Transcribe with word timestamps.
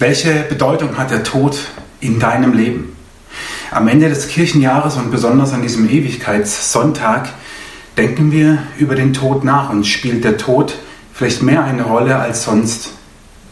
Welche 0.00 0.46
Bedeutung 0.48 0.96
hat 0.96 1.10
der 1.10 1.24
Tod 1.24 1.58
in 2.00 2.18
deinem 2.18 2.54
Leben? 2.54 2.96
Am 3.70 3.86
Ende 3.86 4.08
des 4.08 4.28
Kirchenjahres 4.28 4.96
und 4.96 5.10
besonders 5.10 5.52
an 5.52 5.60
diesem 5.60 5.90
Ewigkeitssonntag 5.90 7.28
denken 7.98 8.32
wir 8.32 8.62
über 8.78 8.94
den 8.94 9.12
Tod 9.12 9.44
nach 9.44 9.68
und 9.68 9.86
spielt 9.86 10.24
der 10.24 10.38
Tod 10.38 10.74
vielleicht 11.12 11.42
mehr 11.42 11.64
eine 11.64 11.82
Rolle 11.82 12.16
als 12.16 12.44
sonst 12.44 12.92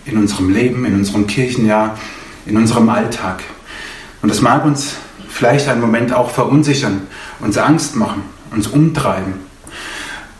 in 0.06 0.16
unserem 0.16 0.48
Leben, 0.48 0.86
in 0.86 0.94
unserem 0.94 1.26
Kirchenjahr, 1.26 1.98
in 2.46 2.56
unserem 2.56 2.88
Alltag. 2.88 3.42
Und 4.22 4.30
das 4.30 4.40
mag 4.40 4.64
uns 4.64 4.94
vielleicht 5.28 5.68
einen 5.68 5.82
Moment 5.82 6.14
auch 6.14 6.30
verunsichern, 6.30 7.08
uns 7.40 7.58
Angst 7.58 7.94
machen, 7.94 8.22
uns 8.52 8.68
umtreiben. 8.68 9.34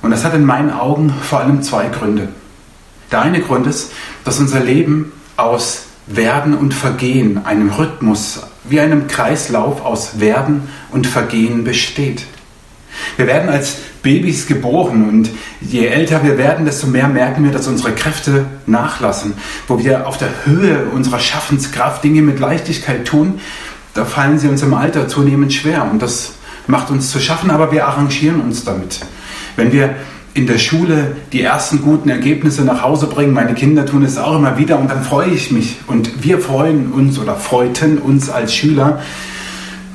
Und 0.00 0.11
das 0.11 0.25
hat 0.25 0.32
in 0.32 0.46
meinen 0.46 0.70
Augen 0.70 1.12
vor 1.20 1.40
allem 1.40 1.61
zwei 1.62 1.88
Gründe. 1.88 2.30
Der 3.12 3.20
eine 3.20 3.43
Grund 3.43 3.66
ist, 3.66 3.93
dass 4.25 4.38
unser 4.38 4.61
Leben 4.61 5.12
aus 5.36 5.88
werden 6.09 6.54
und 6.54 6.75
Vergehen, 6.75 7.45
einem 7.45 7.70
Rhythmus, 7.70 8.41
wie 8.64 8.80
einem 8.80 9.06
Kreislauf 9.06 9.84
aus 9.84 10.20
Werden 10.20 10.69
und 10.91 11.06
Vergehen 11.06 11.65
besteht. 11.65 12.24
Wir 13.16 13.27
werden 13.27 13.48
als 13.48 13.77
Babys 14.02 14.46
geboren 14.46 15.09
und 15.09 15.30
je 15.60 15.87
älter 15.87 16.23
wir 16.24 16.38
werden, 16.38 16.65
desto 16.65 16.87
mehr 16.87 17.09
merken 17.09 17.45
wir, 17.45 17.52
dass 17.52 17.68
unsere 17.68 17.92
Kräfte 17.92 18.46
nachlassen. 18.66 19.34
Wo 19.66 19.79
wir 19.79 20.06
auf 20.06 20.18
der 20.18 20.30
Höhe 20.45 20.87
unserer 20.87 21.20
Schaffenskraft 21.20 22.02
Dinge 22.02 22.23
mit 22.23 22.38
Leichtigkeit 22.38 23.04
tun, 23.04 23.40
da 23.95 24.04
fallen 24.04 24.38
sie 24.38 24.48
uns 24.48 24.62
im 24.62 24.74
Alter 24.74 25.09
zunehmend 25.09 25.52
schwer 25.52 25.88
und 25.90 26.01
das 26.01 26.34
macht 26.66 26.90
uns 26.90 27.10
zu 27.10 27.20
schaffen, 27.20 27.51
aber 27.51 27.73
wir 27.73 27.87
arrangieren 27.87 28.40
uns 28.40 28.65
damit. 28.65 29.01
Wenn 29.56 29.73
wir 29.73 29.96
in 30.34 30.46
der 30.46 30.59
Schule 30.59 31.16
die 31.32 31.42
ersten 31.42 31.82
guten 31.82 32.09
Ergebnisse 32.09 32.62
nach 32.62 32.82
Hause 32.82 33.06
bringen. 33.06 33.32
Meine 33.32 33.55
Kinder 33.55 33.87
tun 33.87 34.05
es 34.05 34.18
auch 34.18 34.37
immer 34.37 34.56
wieder 34.59 34.78
und 34.78 34.91
dann 34.91 35.02
freue 35.02 35.30
ich 35.30 35.51
mich. 35.51 35.77
Und 35.87 36.23
wir 36.23 36.38
freuen 36.38 36.92
uns 36.92 37.18
oder 37.18 37.34
freuten 37.34 37.98
uns 37.98 38.30
als 38.30 38.54
Schüler. 38.54 39.01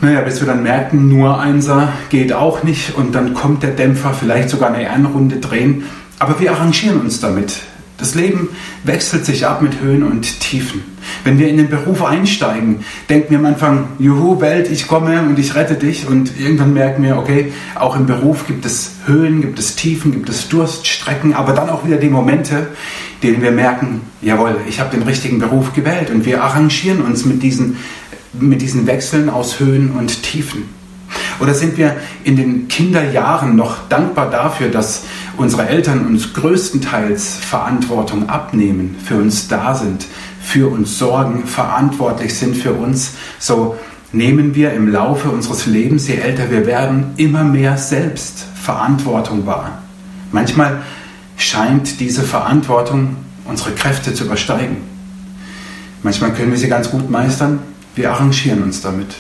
Naja, 0.02 0.22
bis 0.22 0.42
wir 0.42 0.48
dann 0.48 0.64
merken, 0.64 1.08
nur 1.08 1.40
Einser 1.40 1.94
geht 2.10 2.34
auch 2.34 2.64
nicht 2.64 2.96
und 2.96 3.16
dann 3.16 3.34
kommt 3.34 3.64
der 3.64 3.72
Dämpfer, 3.72 4.14
vielleicht 4.14 4.50
sogar 4.50 4.74
eine 4.74 4.84
Ehrenrunde 4.84 5.38
drehen. 5.38 5.86
Aber 6.20 6.40
wir 6.40 6.52
arrangieren 6.52 7.00
uns 7.00 7.22
damit. 7.22 7.62
Das 7.98 8.16
Leben 8.16 8.50
wechselt 8.84 9.26
sich 9.26 9.46
ab 9.46 9.62
mit 9.62 9.80
Höhen 9.80 10.04
und 10.04 10.40
Tiefen. 10.40 10.82
Wenn 11.24 11.38
wir 11.38 11.48
in 11.48 11.58
den 11.58 11.70
Beruf 11.70 12.04
einsteigen, 12.04 12.84
denken 13.10 13.32
wir 13.32 13.40
am 13.40 13.46
Anfang, 13.46 13.88
juhu, 14.00 14.42
Welt, 14.42 14.70
ich 14.72 14.88
komme 14.88 15.22
und 15.22 15.38
ich 15.38 15.54
rette 15.56 15.76
dich. 15.76 16.08
Und 16.08 16.40
irgendwann 16.40 16.74
merken 16.74 17.04
wir, 17.04 17.18
okay, 17.18 17.54
auch 17.76 17.96
im 17.96 18.06
Beruf 18.06 18.48
gibt 18.48 18.66
es 18.66 18.94
Höhen, 19.06 19.42
gibt 19.42 19.60
es 19.60 19.76
Tiefen, 19.76 20.12
gibt 20.12 20.30
es 20.30 20.50
Durststrecken, 20.50 21.34
aber 21.34 21.54
dann 21.54 21.70
auch 21.70 21.86
wieder 21.86 21.98
die 21.98 22.10
Momente, 22.10 22.68
denen 23.22 23.42
wir 23.42 23.52
merken, 23.52 24.02
jawohl, 24.22 24.58
ich 24.68 24.80
habe 24.80 24.90
den 24.90 25.04
richtigen 25.04 25.40
Beruf 25.40 25.74
gewählt. 25.74 26.10
Und 26.10 26.26
wir 26.26 26.44
arrangieren 26.44 27.02
uns 27.02 27.26
mit 27.26 27.44
diesen, 27.44 27.78
mit 28.34 28.62
diesen 28.62 28.88
Wechseln 28.88 29.30
aus 29.30 29.60
Höhen 29.60 29.92
und 29.92 30.24
Tiefen. 30.24 30.83
Oder 31.40 31.54
sind 31.54 31.78
wir 31.78 31.96
in 32.24 32.36
den 32.36 32.68
Kinderjahren 32.68 33.56
noch 33.56 33.88
dankbar 33.90 34.30
dafür, 34.30 34.70
dass 34.70 35.04
unsere 35.38 35.68
Eltern 35.68 36.06
uns 36.06 36.34
größtenteils 36.34 37.38
Verantwortung 37.38 38.30
abnehmen, 38.30 38.96
für 39.04 39.16
uns 39.16 39.48
da 39.48 39.76
sind, 39.76 40.06
für 40.42 40.70
uns 40.70 40.98
sorgen, 40.98 41.46
verantwortlich 41.46 42.38
sind 42.38 42.56
für 42.56 42.74
uns, 42.74 43.14
so 43.40 43.78
nehmen 44.12 44.56
wir 44.56 44.74
im 44.74 44.92
Laufe 44.92 45.30
unseres 45.30 45.66
Lebens, 45.66 46.08
je 46.08 46.16
älter 46.16 46.52
wir 46.52 46.66
werden, 46.66 47.14
immer 47.18 47.44
mehr 47.44 47.78
selbst 47.78 48.46
Verantwortung 48.62 49.46
wahr. 49.46 49.82
Manchmal 50.32 50.82
scheint 51.38 52.00
diese 52.00 52.22
Verantwortung 52.22 53.16
unsere 53.46 53.72
Kräfte 53.72 54.14
zu 54.14 54.26
übersteigen. 54.26 54.78
Manchmal 56.04 56.34
können 56.34 56.52
wir 56.52 56.58
sie 56.58 56.68
ganz 56.68 56.92
gut 56.92 57.10
meistern, 57.10 57.60
wir 57.96 58.12
arrangieren 58.12 58.64
uns 58.64 58.82
damit. 58.82 59.16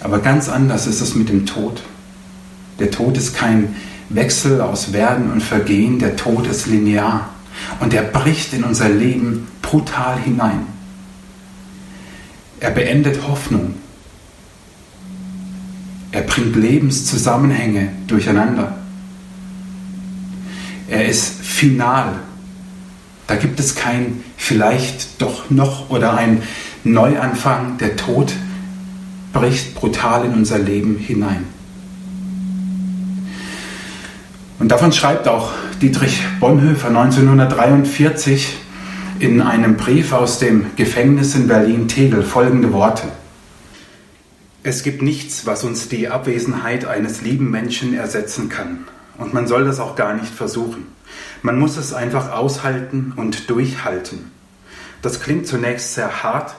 Aber 0.00 0.20
ganz 0.20 0.48
anders 0.48 0.86
ist 0.86 1.00
es 1.00 1.14
mit 1.14 1.28
dem 1.28 1.46
Tod. 1.46 1.82
Der 2.78 2.90
Tod 2.90 3.16
ist 3.16 3.34
kein 3.34 3.74
Wechsel 4.08 4.60
aus 4.60 4.92
Werden 4.92 5.32
und 5.32 5.42
Vergehen, 5.42 5.98
der 5.98 6.16
Tod 6.16 6.46
ist 6.46 6.66
linear 6.66 7.30
und 7.80 7.92
er 7.92 8.02
bricht 8.02 8.52
in 8.52 8.64
unser 8.64 8.88
Leben 8.88 9.48
brutal 9.62 10.18
hinein. 10.18 10.66
Er 12.60 12.70
beendet 12.70 13.26
Hoffnung. 13.26 13.74
Er 16.10 16.22
bringt 16.22 16.56
Lebenszusammenhänge 16.56 17.92
durcheinander. 18.06 18.78
Er 20.88 21.06
ist 21.06 21.40
final. 21.42 22.14
Da 23.26 23.36
gibt 23.36 23.60
es 23.60 23.74
kein 23.74 24.24
vielleicht 24.36 25.20
doch 25.20 25.50
noch 25.50 25.90
oder 25.90 26.16
ein 26.16 26.42
Neuanfang. 26.82 27.76
Der 27.78 27.96
Tod 27.96 28.32
bricht 29.38 29.76
brutal 29.76 30.24
in 30.24 30.34
unser 30.34 30.58
Leben 30.58 30.96
hinein. 30.96 31.46
Und 34.58 34.68
davon 34.68 34.92
schreibt 34.92 35.28
auch 35.28 35.52
Dietrich 35.80 36.20
Bonhoeffer 36.40 36.88
1943 36.88 38.56
in 39.20 39.40
einem 39.40 39.76
Brief 39.76 40.12
aus 40.12 40.40
dem 40.40 40.66
Gefängnis 40.74 41.36
in 41.36 41.46
Berlin-Tegel 41.46 42.24
folgende 42.24 42.72
Worte. 42.72 43.04
Es 44.64 44.82
gibt 44.82 45.02
nichts, 45.02 45.46
was 45.46 45.62
uns 45.62 45.88
die 45.88 46.08
Abwesenheit 46.08 46.84
eines 46.84 47.22
lieben 47.22 47.48
Menschen 47.48 47.94
ersetzen 47.94 48.48
kann. 48.48 48.88
Und 49.18 49.34
man 49.34 49.46
soll 49.46 49.64
das 49.64 49.78
auch 49.78 49.94
gar 49.94 50.14
nicht 50.14 50.34
versuchen. 50.34 50.86
Man 51.42 51.60
muss 51.60 51.76
es 51.76 51.94
einfach 51.94 52.32
aushalten 52.32 53.12
und 53.14 53.48
durchhalten. 53.48 54.32
Das 55.00 55.20
klingt 55.20 55.46
zunächst 55.46 55.94
sehr 55.94 56.24
hart, 56.24 56.56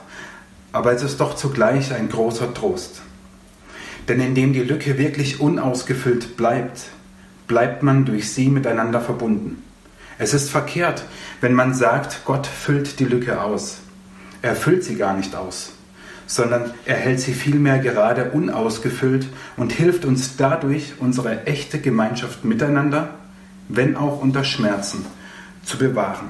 aber 0.72 0.92
es 0.92 1.02
ist 1.02 1.20
doch 1.20 1.36
zugleich 1.36 1.92
ein 1.92 2.08
großer 2.08 2.54
Trost. 2.54 3.02
Denn 4.08 4.20
indem 4.20 4.52
die 4.52 4.62
Lücke 4.62 4.98
wirklich 4.98 5.40
unausgefüllt 5.40 6.36
bleibt, 6.36 6.86
bleibt 7.46 7.82
man 7.82 8.04
durch 8.04 8.32
sie 8.32 8.48
miteinander 8.48 9.00
verbunden. 9.00 9.62
Es 10.18 10.34
ist 10.34 10.50
verkehrt, 10.50 11.04
wenn 11.40 11.54
man 11.54 11.74
sagt, 11.74 12.24
Gott 12.24 12.46
füllt 12.46 13.00
die 13.00 13.04
Lücke 13.04 13.40
aus. 13.40 13.78
Er 14.42 14.54
füllt 14.54 14.84
sie 14.84 14.96
gar 14.96 15.16
nicht 15.16 15.34
aus, 15.34 15.72
sondern 16.26 16.72
er 16.84 16.96
hält 16.96 17.20
sie 17.20 17.34
vielmehr 17.34 17.78
gerade 17.78 18.30
unausgefüllt 18.30 19.26
und 19.56 19.72
hilft 19.72 20.04
uns 20.04 20.36
dadurch, 20.36 20.94
unsere 20.98 21.46
echte 21.46 21.80
Gemeinschaft 21.80 22.44
miteinander, 22.44 23.14
wenn 23.68 23.96
auch 23.96 24.20
unter 24.20 24.44
Schmerzen, 24.44 25.04
zu 25.64 25.78
bewahren. 25.78 26.28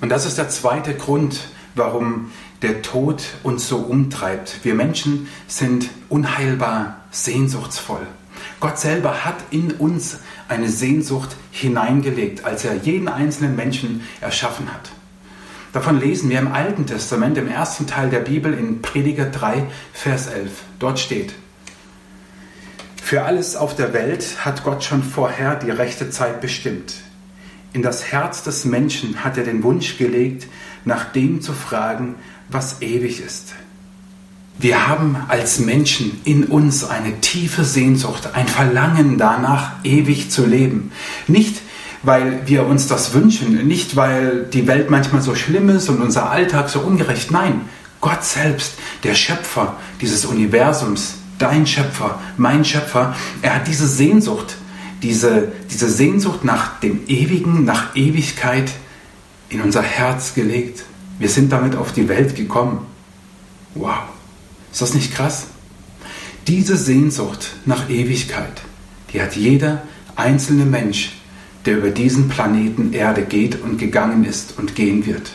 Und 0.00 0.08
das 0.08 0.26
ist 0.26 0.38
der 0.38 0.48
zweite 0.48 0.94
Grund, 0.94 1.40
warum 1.74 2.30
der 2.62 2.82
Tod 2.82 3.22
uns 3.42 3.68
so 3.68 3.78
umtreibt. 3.78 4.60
Wir 4.62 4.74
Menschen 4.74 5.28
sind 5.46 5.90
unheilbar 6.08 6.98
sehnsuchtsvoll. 7.10 8.06
Gott 8.60 8.78
selber 8.78 9.24
hat 9.24 9.36
in 9.50 9.72
uns 9.72 10.18
eine 10.48 10.68
Sehnsucht 10.68 11.36
hineingelegt, 11.50 12.44
als 12.44 12.64
er 12.64 12.76
jeden 12.76 13.08
einzelnen 13.08 13.56
Menschen 13.56 14.02
erschaffen 14.20 14.72
hat. 14.72 14.90
Davon 15.72 15.98
lesen 15.98 16.30
wir 16.30 16.38
im 16.38 16.52
Alten 16.52 16.86
Testament, 16.86 17.36
im 17.36 17.48
ersten 17.48 17.86
Teil 17.86 18.08
der 18.08 18.20
Bibel 18.20 18.54
in 18.54 18.80
Prediger 18.80 19.26
3, 19.26 19.66
Vers 19.92 20.28
11. 20.28 20.50
Dort 20.78 21.00
steht, 21.00 21.34
für 23.02 23.24
alles 23.24 23.54
auf 23.54 23.76
der 23.76 23.92
Welt 23.92 24.46
hat 24.46 24.64
Gott 24.64 24.82
schon 24.82 25.02
vorher 25.02 25.56
die 25.56 25.70
rechte 25.70 26.08
Zeit 26.08 26.40
bestimmt. 26.40 26.94
In 27.74 27.82
das 27.82 28.12
Herz 28.12 28.44
des 28.44 28.64
Menschen 28.64 29.24
hat 29.24 29.36
er 29.36 29.42
den 29.42 29.64
Wunsch 29.64 29.98
gelegt, 29.98 30.46
nach 30.84 31.06
dem 31.06 31.42
zu 31.42 31.52
fragen, 31.52 32.14
was 32.48 32.80
ewig 32.80 33.20
ist. 33.20 33.52
Wir 34.60 34.86
haben 34.86 35.16
als 35.26 35.58
Menschen 35.58 36.20
in 36.22 36.44
uns 36.44 36.84
eine 36.84 37.20
tiefe 37.20 37.64
Sehnsucht, 37.64 38.30
ein 38.34 38.46
Verlangen 38.46 39.18
danach, 39.18 39.72
ewig 39.82 40.30
zu 40.30 40.46
leben. 40.46 40.92
Nicht, 41.26 41.62
weil 42.04 42.46
wir 42.46 42.64
uns 42.64 42.86
das 42.86 43.12
wünschen, 43.12 43.66
nicht, 43.66 43.96
weil 43.96 44.44
die 44.52 44.68
Welt 44.68 44.88
manchmal 44.90 45.20
so 45.20 45.34
schlimm 45.34 45.68
ist 45.68 45.88
und 45.88 46.00
unser 46.00 46.30
Alltag 46.30 46.68
so 46.68 46.78
ungerecht. 46.78 47.32
Nein, 47.32 47.62
Gott 48.00 48.22
selbst, 48.22 48.74
der 49.02 49.16
Schöpfer 49.16 49.78
dieses 50.00 50.26
Universums, 50.26 51.14
dein 51.40 51.66
Schöpfer, 51.66 52.20
mein 52.36 52.64
Schöpfer, 52.64 53.16
er 53.42 53.56
hat 53.56 53.66
diese 53.66 53.88
Sehnsucht, 53.88 54.58
diese, 55.04 55.52
diese 55.70 55.90
Sehnsucht 55.90 56.44
nach 56.44 56.80
dem 56.80 57.02
Ewigen, 57.06 57.64
nach 57.64 57.94
Ewigkeit 57.94 58.72
in 59.50 59.60
unser 59.60 59.82
Herz 59.82 60.34
gelegt. 60.34 60.84
Wir 61.18 61.28
sind 61.28 61.52
damit 61.52 61.76
auf 61.76 61.92
die 61.92 62.08
Welt 62.08 62.34
gekommen. 62.34 62.86
Wow. 63.74 63.98
Ist 64.72 64.80
das 64.80 64.94
nicht 64.94 65.14
krass? 65.14 65.46
Diese 66.48 66.76
Sehnsucht 66.76 67.54
nach 67.66 67.88
Ewigkeit, 67.90 68.62
die 69.12 69.20
hat 69.20 69.36
jeder 69.36 69.82
einzelne 70.16 70.64
Mensch, 70.64 71.12
der 71.66 71.78
über 71.78 71.90
diesen 71.90 72.28
Planeten 72.28 72.92
Erde 72.94 73.22
geht 73.22 73.62
und 73.62 73.78
gegangen 73.78 74.24
ist 74.24 74.58
und 74.58 74.74
gehen 74.74 75.06
wird. 75.06 75.32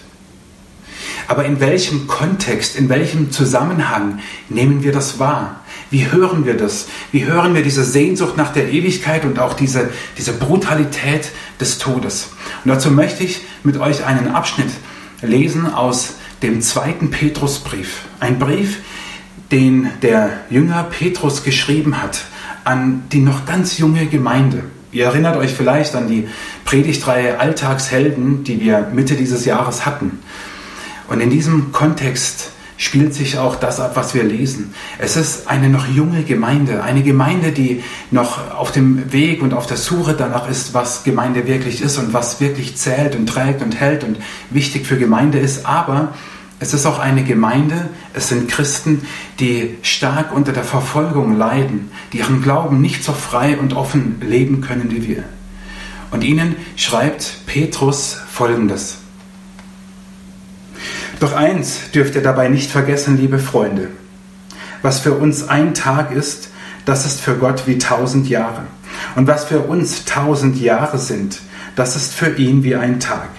Aber 1.27 1.45
in 1.45 1.60
welchem 1.60 2.07
Kontext, 2.07 2.75
in 2.75 2.89
welchem 2.89 3.31
Zusammenhang 3.31 4.19
nehmen 4.50 4.83
wir 4.83 4.92
das 4.92 5.19
wahr? 5.19 5.59
Wie 5.92 6.12
hören 6.12 6.46
wir 6.46 6.56
das? 6.56 6.88
Wie 7.12 7.26
hören 7.26 7.56
wir 7.56 7.64
diese 7.64 7.84
Sehnsucht 7.84 8.38
nach 8.38 8.54
der 8.54 8.72
Ewigkeit 8.72 9.26
und 9.26 9.40
auch 9.40 9.54
diese, 9.54 9.90
diese 10.18 10.34
Brutalität 10.34 11.32
des 11.60 11.78
Todes. 11.78 12.32
Und 12.64 12.70
dazu 12.70 12.92
möchte 12.92 13.24
ich 13.24 13.42
mit 13.64 13.78
euch 13.78 14.06
einen 14.06 14.30
Abschnitt 14.30 14.70
lesen 15.22 15.72
aus 15.72 16.16
dem 16.42 16.62
zweiten 16.62 17.12
Petrusbrief. 17.12 18.04
Ein 18.20 18.40
Brief, 18.40 18.80
den 19.52 19.90
der 20.02 20.42
Jünger 20.50 20.84
Petrus 20.84 21.44
geschrieben 21.44 22.02
hat 22.02 22.22
an 22.64 23.04
die 23.12 23.20
noch 23.20 23.46
ganz 23.46 23.78
junge 23.78 24.06
Gemeinde. 24.06 24.64
Ihr 24.92 25.06
erinnert 25.06 25.38
euch 25.38 25.52
vielleicht 25.52 25.96
an 25.96 26.08
die 26.08 26.28
Predigtreihe 26.66 27.40
Alltagshelden, 27.40 28.44
die 28.44 28.60
wir 28.60 28.90
Mitte 28.94 29.16
dieses 29.16 29.46
Jahres 29.46 29.86
hatten. 29.86 30.20
Und 31.08 31.20
in 31.22 31.30
diesem 31.30 31.72
Kontext 31.72 32.52
spielt 32.80 33.14
sich 33.14 33.38
auch 33.38 33.58
das 33.58 33.81
ab, 33.81 33.92
was 33.96 34.16
wir 34.16 34.24
lesen. 34.24 34.74
Es 35.00 35.18
ist 35.18 35.50
eine 35.50 35.70
noch 35.70 35.86
junge 35.86 36.24
Gemeinde, 36.24 36.81
eine 36.81 37.04
Gemeinde, 37.04 37.52
die 37.52 37.84
noch 38.10 38.56
auf 38.56 38.72
dem 38.72 39.12
Weg 39.12 39.44
und 39.44 39.54
auf 39.54 39.68
der 39.68 39.76
Suche 39.76 40.16
danach 40.18 40.50
ist, 40.50 40.74
was 40.74 41.04
Gemeinde 41.04 41.46
wirklich 41.46 41.81
ist 41.81 41.98
und 41.98 42.14
was 42.14 42.40
wirklich 42.40 42.78
zählt 42.78 43.18
und 43.18 43.28
trägt 43.28 43.62
und 43.62 43.78
hält 43.78 44.06
und 44.06 44.18
wichtig 44.50 44.88
für 44.88 44.98
Gemeinde 44.98 45.40
ist. 45.40 45.66
Aber 45.66 46.14
es 46.62 46.74
ist 46.74 46.86
auch 46.86 47.00
eine 47.00 47.26
Gemeinde, 47.26 47.90
es 48.14 48.30
sind 48.30 48.50
Christen, 48.50 49.02
die 49.42 49.76
stark 49.81 50.34
unter 50.34 50.54
der 50.54 50.64
Verfolgung 50.64 51.38
leiden, 51.38 51.92
die 52.14 52.20
ihren 52.20 52.42
Glauben 52.42 52.80
nicht 52.80 53.04
so 53.04 53.12
frei 53.12 53.58
und 53.58 53.74
offen 53.74 54.22
leben 54.22 54.62
können 54.62 54.90
wie 54.90 55.06
wir. 55.06 55.24
Und 56.12 56.24
ihnen 56.24 56.56
schreibt 56.78 57.46
Petrus 57.46 58.18
Folgendes. 58.31 58.99
Doch 61.19 61.33
eins 61.33 61.92
dürft 61.94 62.16
ihr 62.16 62.24
dabei 62.24 62.48
nicht 62.48 62.71
vergessen, 62.71 63.18
liebe 63.18 63.39
Freunde. 63.39 63.89
Was 64.81 65.00
für 65.00 65.13
uns 65.13 65.48
ein 65.50 65.74
Tag 65.74 66.12
ist, 66.12 66.50
das 66.86 67.06
ist 67.06 67.19
für 67.19 67.36
Gott 67.36 67.63
wie 67.68 67.77
tausend 67.77 68.30
Jahre. 68.30 68.63
Und 69.16 69.27
was 69.27 69.44
für 69.44 69.60
uns 69.60 70.06
tausend 70.06 70.60
Jahre 70.60 70.98
sind, 70.98 71.42
das 71.75 71.95
ist 71.95 72.13
für 72.13 72.38
ihn 72.38 72.63
wie 72.63 72.75
ein 72.75 73.00
Tag. 73.00 73.30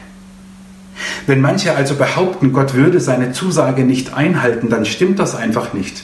Wenn 1.26 1.40
manche 1.40 1.74
also 1.74 1.94
behaupten, 1.94 2.52
Gott 2.52 2.74
würde 2.74 3.00
seine 3.00 3.32
Zusage 3.32 3.84
nicht 3.84 4.12
einhalten, 4.12 4.68
dann 4.68 4.84
stimmt 4.84 5.18
das 5.18 5.34
einfach 5.34 5.72
nicht. 5.72 6.02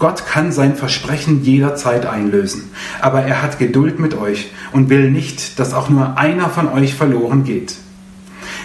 Gott 0.00 0.26
kann 0.26 0.50
sein 0.50 0.74
Versprechen 0.74 1.44
jederzeit 1.44 2.06
einlösen, 2.06 2.70
aber 3.00 3.22
er 3.22 3.42
hat 3.42 3.60
Geduld 3.60 4.00
mit 4.00 4.14
euch 4.14 4.50
und 4.72 4.90
will 4.90 5.10
nicht, 5.10 5.60
dass 5.60 5.72
auch 5.72 5.88
nur 5.88 6.18
einer 6.18 6.50
von 6.50 6.68
euch 6.68 6.94
verloren 6.94 7.44
geht. 7.44 7.76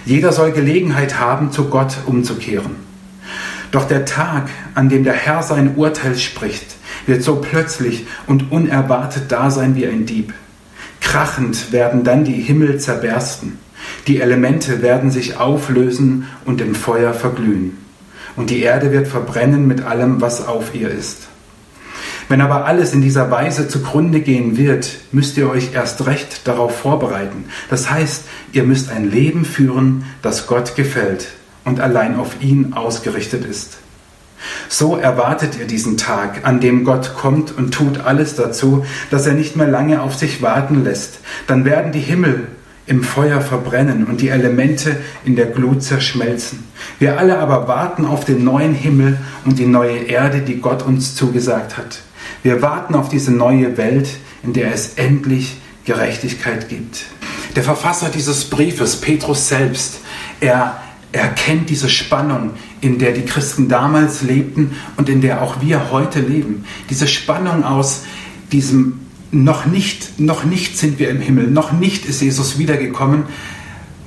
Jeder 0.07 0.31
soll 0.31 0.53
Gelegenheit 0.53 1.19
haben, 1.19 1.51
zu 1.51 1.65
Gott 1.65 1.97
umzukehren. 2.05 2.77
Doch 3.71 3.83
der 3.83 4.05
Tag, 4.05 4.49
an 4.73 4.87
dem 4.87 5.03
der 5.03 5.11
Herr 5.11 5.43
sein 5.43 5.75
Urteil 5.75 6.17
spricht, 6.17 6.77
wird 7.07 7.23
so 7.23 7.41
plötzlich 7.41 8.07
und 8.25 8.49
unerwartet 8.49 9.23
da 9.27 9.51
sein 9.51 9.75
wie 9.75 9.85
ein 9.85 10.05
Dieb. 10.05 10.33
Krachend 11.01 11.73
werden 11.73 12.05
dann 12.05 12.23
die 12.23 12.41
Himmel 12.41 12.79
zerbersten, 12.79 13.59
die 14.07 14.21
Elemente 14.21 14.81
werden 14.81 15.11
sich 15.11 15.35
auflösen 15.35 16.27
und 16.45 16.61
im 16.61 16.73
Feuer 16.73 17.13
verglühen, 17.13 17.77
und 18.37 18.49
die 18.49 18.61
Erde 18.61 18.93
wird 18.93 19.09
verbrennen 19.09 19.67
mit 19.67 19.81
allem, 19.81 20.21
was 20.21 20.47
auf 20.47 20.73
ihr 20.73 20.89
ist. 20.89 21.27
Wenn 22.29 22.41
aber 22.41 22.65
alles 22.65 22.93
in 22.93 23.01
dieser 23.01 23.31
Weise 23.31 23.69
zugrunde 23.69 24.19
gehen 24.19 24.57
wird, 24.57 24.97
müsst 25.13 25.37
ihr 25.37 25.49
euch 25.49 25.73
erst 25.73 26.05
recht 26.07 26.45
darauf 26.45 26.77
vorbereiten. 26.77 27.45
Das 27.69 27.89
heißt, 27.89 28.25
ihr 28.51 28.63
müsst 28.63 28.89
ein 28.91 29.09
Leben 29.09 29.45
führen, 29.45 30.03
das 30.21 30.45
Gott 30.45 30.75
gefällt 30.75 31.29
und 31.63 31.79
allein 31.79 32.17
auf 32.17 32.41
ihn 32.41 32.73
ausgerichtet 32.73 33.45
ist. 33.45 33.77
So 34.67 34.97
erwartet 34.97 35.57
ihr 35.57 35.65
diesen 35.65 35.97
Tag, 35.97 36.45
an 36.45 36.59
dem 36.59 36.83
Gott 36.83 37.15
kommt 37.15 37.57
und 37.57 37.73
tut 37.73 38.01
alles 38.01 38.35
dazu, 38.35 38.85
dass 39.09 39.25
er 39.25 39.33
nicht 39.33 39.55
mehr 39.55 39.67
lange 39.67 40.01
auf 40.01 40.15
sich 40.15 40.41
warten 40.41 40.83
lässt. 40.83 41.19
Dann 41.47 41.65
werden 41.65 41.91
die 41.91 41.99
Himmel 41.99 42.47
im 42.85 43.03
Feuer 43.03 43.41
verbrennen 43.41 44.05
und 44.05 44.21
die 44.21 44.29
Elemente 44.29 44.97
in 45.25 45.35
der 45.35 45.47
Glut 45.47 45.83
zerschmelzen. 45.83 46.65
Wir 46.99 47.17
alle 47.17 47.39
aber 47.39 47.67
warten 47.67 48.05
auf 48.05 48.25
den 48.25 48.43
neuen 48.43 48.73
Himmel 48.73 49.17
und 49.45 49.59
die 49.59 49.65
neue 49.65 49.97
Erde, 49.97 50.41
die 50.41 50.61
Gott 50.61 50.83
uns 50.83 51.15
zugesagt 51.15 51.77
hat. 51.77 51.99
Wir 52.43 52.61
warten 52.61 52.95
auf 52.95 53.09
diese 53.09 53.31
neue 53.31 53.77
Welt, 53.77 54.09
in 54.43 54.53
der 54.53 54.73
es 54.73 54.93
endlich 54.95 55.57
Gerechtigkeit 55.85 56.69
gibt. 56.69 57.05
Der 57.55 57.63
Verfasser 57.63 58.09
dieses 58.09 58.45
Briefes, 58.45 59.01
Petrus 59.01 59.47
selbst, 59.47 59.99
er 60.39 60.79
erkennt 61.11 61.69
diese 61.69 61.89
Spannung, 61.89 62.51
in 62.81 62.99
der 62.99 63.13
die 63.13 63.25
Christen 63.25 63.69
damals 63.69 64.21
lebten 64.21 64.75
und 64.97 65.09
in 65.09 65.21
der 65.21 65.41
auch 65.41 65.61
wir 65.61 65.91
heute 65.91 66.19
leben. 66.19 66.65
Diese 66.89 67.07
Spannung 67.07 67.63
aus 67.63 68.03
diesem 68.51 68.99
noch 69.31 69.65
nicht, 69.65 70.19
noch 70.19 70.45
nicht 70.45 70.77
sind 70.77 70.99
wir 70.99 71.09
im 71.09 71.19
Himmel, 71.19 71.47
noch 71.47 71.71
nicht 71.71 72.05
ist 72.05 72.21
Jesus 72.21 72.59
wiedergekommen 72.59 73.23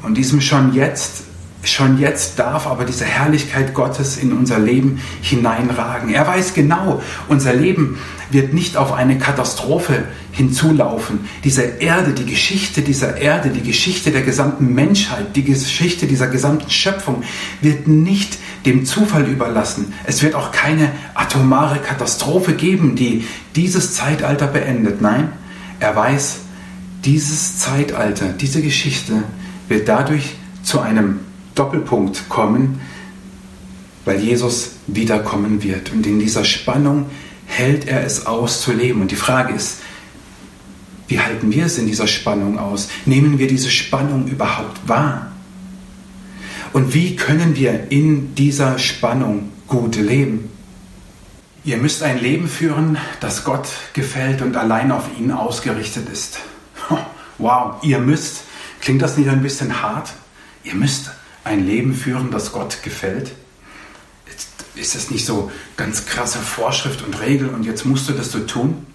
und 0.03 0.17
diesem 0.17 0.41
schon 0.41 0.73
jetzt 0.75 1.25
schon 1.63 1.99
jetzt 1.99 2.39
darf 2.39 2.67
aber 2.67 2.85
diese 2.85 3.05
Herrlichkeit 3.05 3.75
Gottes 3.75 4.17
in 4.17 4.33
unser 4.33 4.59
Leben 4.59 5.01
hineinragen. 5.21 6.13
Er 6.13 6.27
weiß 6.27 6.55
genau, 6.55 7.03
unser 7.29 7.53
Leben 7.53 7.99
wird 8.31 8.55
nicht 8.55 8.77
auf 8.77 8.93
eine 8.93 9.19
Katastrophe 9.19 10.05
hinzulaufen. 10.33 11.21
Diese 11.45 11.63
Erde, 11.63 12.13
die 12.13 12.25
Geschichte 12.25 12.83
dieser 12.83 13.19
Erde, 13.19 13.51
die 13.51 13.63
Geschichte 13.63 14.11
der 14.11 14.23
gesamten 14.23 14.75
Menschheit, 14.75 15.37
die 15.37 15.45
Geschichte 15.45 16.07
dieser 16.07 16.29
gesamten 16.29 16.71
Schöpfung 16.71 17.25
wird 17.61 17.89
nicht 17.89 18.39
dem 18.65 18.87
Zufall 18.87 19.27
überlassen. 19.27 19.93
Es 20.07 20.23
wird 20.23 20.35
auch 20.35 20.53
keine 20.53 20.93
atomare 21.15 21.79
Katastrophe 21.79 22.55
geben, 22.55 22.95
die 22.95 23.27
dieses 23.57 23.95
Zeitalter 23.95 24.47
beendet. 24.47 25.01
Nein, 25.01 25.33
er 25.79 25.97
weiß, 25.97 26.39
dieses 27.05 27.59
Zeitalter, 27.59 28.29
diese 28.29 28.63
Geschichte 28.63 29.25
wird 29.69 29.89
dadurch 29.89 30.35
zu 30.63 30.81
einem 30.81 31.21
Doppelpunkt 31.55 32.29
kommen, 32.29 32.81
weil 34.05 34.21
Jesus 34.21 34.73
wiederkommen 34.87 35.63
wird. 35.63 35.93
Und 35.93 36.07
in 36.07 36.19
dieser 36.19 36.45
Spannung 36.45 37.07
hält 37.47 37.87
er 37.87 38.05
es 38.05 38.27
aus 38.27 38.63
zu 38.63 38.73
leben. 38.73 39.01
Und 39.01 39.11
die 39.11 39.17
Frage 39.17 39.55
ist, 39.55 39.79
wie 41.09 41.21
halten 41.21 41.51
wir 41.51 41.67
es 41.67 41.77
in 41.77 41.87
dieser 41.87 42.07
Spannung 42.07 42.59
aus? 42.59 42.89
Nehmen 43.05 43.39
wir 43.39 43.49
diese 43.49 43.71
Spannung 43.71 44.29
überhaupt 44.29 44.89
wahr? 44.89 45.33
Und 46.73 46.95
wie 46.95 47.17
können 47.17 47.57
wir 47.57 47.91
in 47.91 48.35
dieser 48.37 48.79
Spannung 48.79 49.51
gut 49.67 49.97
leben? 49.97 50.49
Ihr 51.65 51.77
müsst 51.77 52.03
ein 52.03 52.19
Leben 52.19 52.49
führen, 52.49 52.97
das 53.19 53.45
Gott 53.45 53.69
gefällt 53.93 54.41
und 54.41 54.57
allein 54.57 54.93
auf 54.93 55.05
ihn 55.19 55.33
ausgerichtet 55.33 56.09
ist. 56.09 56.39
Wow, 57.39 57.77
ihr 57.83 57.99
müsst. 57.99 58.43
Klingt 58.83 59.01
das 59.01 59.17
nicht 59.17 59.31
ein 59.31 59.43
bisschen 59.43 59.81
hart? 59.81 60.13
Ihr 60.63 60.75
müsst 60.75 61.11
ein 61.45 61.67
Leben 61.67 61.95
führen, 61.95 62.31
das 62.31 62.53
Gott 62.53 62.83
gefällt? 62.83 63.33
Ist 64.75 64.95
das 64.95 65.11
nicht 65.11 65.27
so 65.27 65.51
ganz 65.77 66.07
krasse 66.07 66.39
Vorschrift 66.39 67.03
und 67.03 67.21
Regel 67.21 67.49
und 67.49 67.65
jetzt 67.65 67.85
musst 67.85 68.09
du 68.09 68.13
das 68.13 68.31
so 68.31 68.41
tun? 68.41 68.87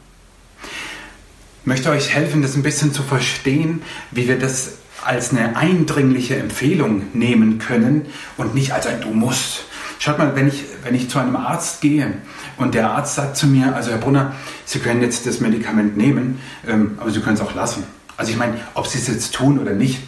Ich 1.62 1.67
möchte 1.67 1.89
euch 1.89 2.13
helfen, 2.13 2.41
das 2.41 2.55
ein 2.55 2.63
bisschen 2.63 2.93
zu 2.93 3.03
verstehen, 3.03 3.81
wie 4.12 4.27
wir 4.27 4.39
das 4.39 4.74
als 5.03 5.31
eine 5.31 5.55
eindringliche 5.55 6.36
Empfehlung 6.38 7.03
nehmen 7.13 7.60
können 7.60 8.08
und 8.38 8.55
nicht 8.55 8.72
als 8.74 8.88
ein 8.88 9.01
Du 9.01 9.10
musst. 9.10 9.65
Schaut 10.00 10.17
mal, 10.17 10.36
wenn 10.36 10.48
ich, 10.48 10.63
wenn 10.84 10.96
ich 10.96 11.10
zu 11.10 11.19
einem 11.19 11.36
Arzt 11.36 11.81
gehe 11.81 12.13
und 12.58 12.75
der 12.75 12.91
Arzt 12.91 13.15
sagt 13.15 13.38
zu 13.38 13.48
mir, 13.48 13.75
also 13.75 13.91
Herr 13.91 13.98
Brunner, 13.98 14.34
Sie 14.65 14.79
können 14.79 15.01
jetzt 15.01 15.25
das 15.25 15.39
Medikament 15.39 15.98
nehmen, 15.98 16.39
ähm, 16.67 16.98
aber 16.98 17.12
Sie 17.12 17.19
können 17.19 17.36
es 17.36 17.41
auch 17.41 17.55
lassen. 17.55 17.84
Also 18.17 18.31
ich 18.31 18.38
meine, 18.38 18.55
ob 18.74 18.88
Sie 18.88 18.98
es 18.98 19.08
jetzt 19.08 19.34
tun 19.34 19.60
oder 19.60 19.74
nicht, 19.74 20.00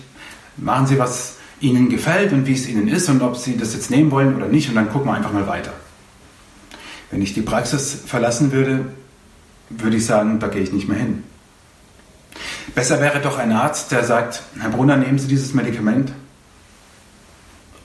machen 0.57 0.87
Sie 0.87 0.97
was 0.97 1.36
Ihnen 1.59 1.89
gefällt 1.89 2.33
und 2.33 2.45
wie 2.45 2.53
es 2.53 2.67
Ihnen 2.67 2.87
ist 2.87 3.09
und 3.09 3.21
ob 3.21 3.35
Sie 3.35 3.57
das 3.57 3.73
jetzt 3.73 3.89
nehmen 3.89 4.11
wollen 4.11 4.35
oder 4.35 4.47
nicht 4.47 4.69
und 4.69 4.75
dann 4.75 4.89
gucken 4.89 5.09
wir 5.09 5.15
einfach 5.15 5.33
mal 5.33 5.47
weiter. 5.47 5.73
Wenn 7.09 7.21
ich 7.21 7.33
die 7.33 7.41
Praxis 7.41 7.97
verlassen 8.05 8.51
würde, 8.51 8.85
würde 9.69 9.97
ich 9.97 10.05
sagen, 10.05 10.39
da 10.39 10.47
gehe 10.47 10.61
ich 10.61 10.71
nicht 10.71 10.87
mehr 10.87 10.99
hin. 10.99 11.23
Besser 12.75 13.01
wäre 13.01 13.19
doch 13.21 13.37
ein 13.37 13.51
Arzt, 13.51 13.91
der 13.91 14.03
sagt, 14.03 14.43
Herr 14.59 14.69
Brunner, 14.69 14.97
nehmen 14.97 15.17
Sie 15.17 15.27
dieses 15.27 15.53
Medikament 15.53 16.11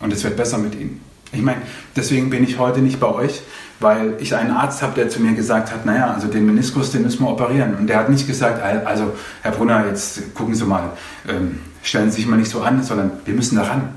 und 0.01 0.13
es 0.13 0.23
wird 0.25 0.37
besser 0.37 0.59
mit 0.59 0.75
Ihnen. 0.75 1.01
Ich 1.33 1.43
meine, 1.43 1.63
deswegen 1.97 2.29
bin 2.29 2.45
ich 2.45 2.59
heute 2.59 2.81
nicht 2.81 3.01
bei 3.01 3.09
euch, 3.09 3.41
weil 3.81 4.15
ich 4.21 4.37
einen 4.37 4.51
Arzt 4.51 4.83
habe, 4.83 4.95
der 4.95 5.09
zu 5.09 5.21
mir 5.21 5.35
gesagt 5.35 5.73
hat, 5.73 5.87
naja, 5.87 6.13
also 6.13 6.29
den 6.29 6.47
Meniskus, 6.47 6.93
den 6.93 7.03
müssen 7.03 7.25
wir 7.25 7.31
operieren. 7.31 7.75
Und 7.75 7.87
der 7.87 7.99
hat 7.99 8.11
nicht 8.11 8.27
gesagt, 8.27 8.63
also 8.63 9.13
Herr 9.41 9.53
Brunner, 9.53 9.87
jetzt 9.87 10.35
gucken 10.35 10.55
Sie 10.55 10.65
mal, 10.65 10.91
ähm, 11.29 11.61
stellen 11.83 12.11
Sie 12.11 12.17
sich 12.17 12.27
mal 12.27 12.37
nicht 12.37 12.51
so 12.51 12.61
an, 12.61 12.83
sondern 12.83 13.13
wir 13.25 13.35
müssen 13.35 13.57
daran. 13.57 13.89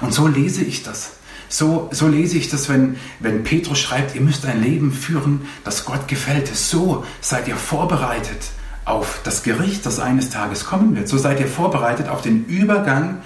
Und 0.00 0.12
so 0.12 0.26
lese 0.26 0.62
ich 0.62 0.82
das. 0.82 1.12
So, 1.48 1.88
so 1.92 2.08
lese 2.08 2.36
ich 2.36 2.48
das, 2.48 2.68
wenn, 2.68 2.96
wenn 3.20 3.44
Petrus 3.44 3.78
schreibt, 3.78 4.16
ihr 4.16 4.20
müsst 4.20 4.44
ein 4.44 4.60
Leben 4.60 4.92
führen, 4.92 5.42
das 5.62 5.84
Gott 5.84 6.08
gefällt. 6.08 6.48
So 6.54 7.04
seid 7.20 7.46
ihr 7.46 7.56
vorbereitet 7.56 8.50
auf 8.84 9.20
das 9.22 9.44
Gericht, 9.44 9.86
das 9.86 10.00
eines 10.00 10.30
Tages 10.30 10.64
kommen 10.64 10.96
wird. 10.96 11.08
So 11.08 11.18
seid 11.18 11.38
ihr 11.38 11.46
vorbereitet 11.46 12.08
auf 12.08 12.22
den 12.22 12.46
Übergang 12.46 13.18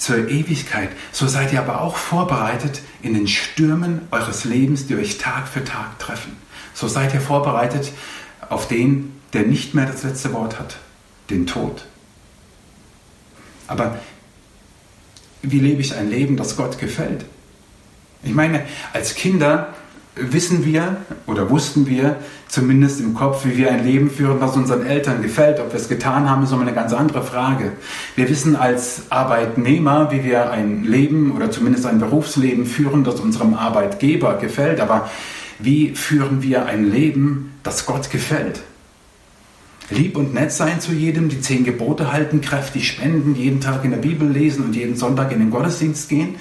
zur 0.00 0.28
Ewigkeit. 0.28 0.88
So 1.12 1.28
seid 1.28 1.52
ihr 1.52 1.60
aber 1.60 1.82
auch 1.82 1.96
vorbereitet 1.96 2.80
in 3.02 3.14
den 3.14 3.28
Stürmen 3.28 4.08
eures 4.10 4.44
Lebens, 4.44 4.86
die 4.86 4.96
euch 4.96 5.18
Tag 5.18 5.46
für 5.46 5.62
Tag 5.62 5.98
treffen. 5.98 6.36
So 6.74 6.88
seid 6.88 7.12
ihr 7.12 7.20
vorbereitet 7.20 7.92
auf 8.48 8.66
den, 8.66 9.12
der 9.34 9.42
nicht 9.42 9.74
mehr 9.74 9.86
das 9.86 10.02
letzte 10.02 10.32
Wort 10.32 10.58
hat, 10.58 10.78
den 11.28 11.46
Tod. 11.46 11.84
Aber 13.68 13.98
wie 15.42 15.60
lebe 15.60 15.82
ich 15.82 15.94
ein 15.94 16.10
Leben, 16.10 16.36
das 16.36 16.56
Gott 16.56 16.78
gefällt? 16.78 17.26
Ich 18.22 18.34
meine, 18.34 18.66
als 18.92 19.14
Kinder 19.14 19.74
wissen 20.16 20.64
wir 20.64 20.96
oder 21.26 21.50
wussten 21.50 21.86
wir 21.86 22.16
zumindest 22.48 23.00
im 23.00 23.14
Kopf, 23.14 23.44
wie 23.44 23.56
wir 23.56 23.70
ein 23.70 23.84
Leben 23.84 24.10
führen, 24.10 24.40
was 24.40 24.56
unseren 24.56 24.84
Eltern 24.84 25.22
gefällt. 25.22 25.60
Ob 25.60 25.72
wir 25.72 25.80
es 25.80 25.88
getan 25.88 26.28
haben, 26.28 26.42
ist 26.42 26.52
immer 26.52 26.62
eine 26.62 26.74
ganz 26.74 26.92
andere 26.92 27.22
Frage. 27.22 27.72
Wir 28.16 28.28
wissen 28.28 28.56
als 28.56 29.02
Arbeitnehmer, 29.10 30.10
wie 30.10 30.24
wir 30.24 30.50
ein 30.50 30.84
Leben 30.84 31.32
oder 31.32 31.50
zumindest 31.50 31.86
ein 31.86 32.00
Berufsleben 32.00 32.66
führen, 32.66 33.04
das 33.04 33.20
unserem 33.20 33.54
Arbeitgeber 33.54 34.38
gefällt. 34.38 34.80
Aber 34.80 35.08
wie 35.58 35.94
führen 35.94 36.42
wir 36.42 36.66
ein 36.66 36.90
Leben, 36.90 37.54
das 37.62 37.86
Gott 37.86 38.10
gefällt? 38.10 38.62
Lieb 39.90 40.16
und 40.16 40.34
nett 40.34 40.52
sein 40.52 40.80
zu 40.80 40.92
jedem, 40.92 41.28
die 41.28 41.40
zehn 41.40 41.64
Gebote 41.64 42.12
halten, 42.12 42.40
kräftig 42.40 42.86
spenden, 42.86 43.34
jeden 43.34 43.60
Tag 43.60 43.84
in 43.84 43.90
der 43.90 43.98
Bibel 43.98 44.28
lesen 44.28 44.64
und 44.64 44.76
jeden 44.76 44.96
Sonntag 44.96 45.32
in 45.32 45.40
den 45.40 45.50
Gottesdienst 45.50 46.08
gehen. 46.08 46.36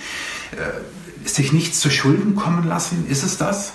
Äh, 0.52 0.99
sich 1.36 1.52
nichts 1.52 1.80
zu 1.80 1.90
Schulden 1.90 2.36
kommen 2.36 2.68
lassen, 2.68 3.06
ist 3.10 3.24
es 3.24 3.38
das? 3.38 3.74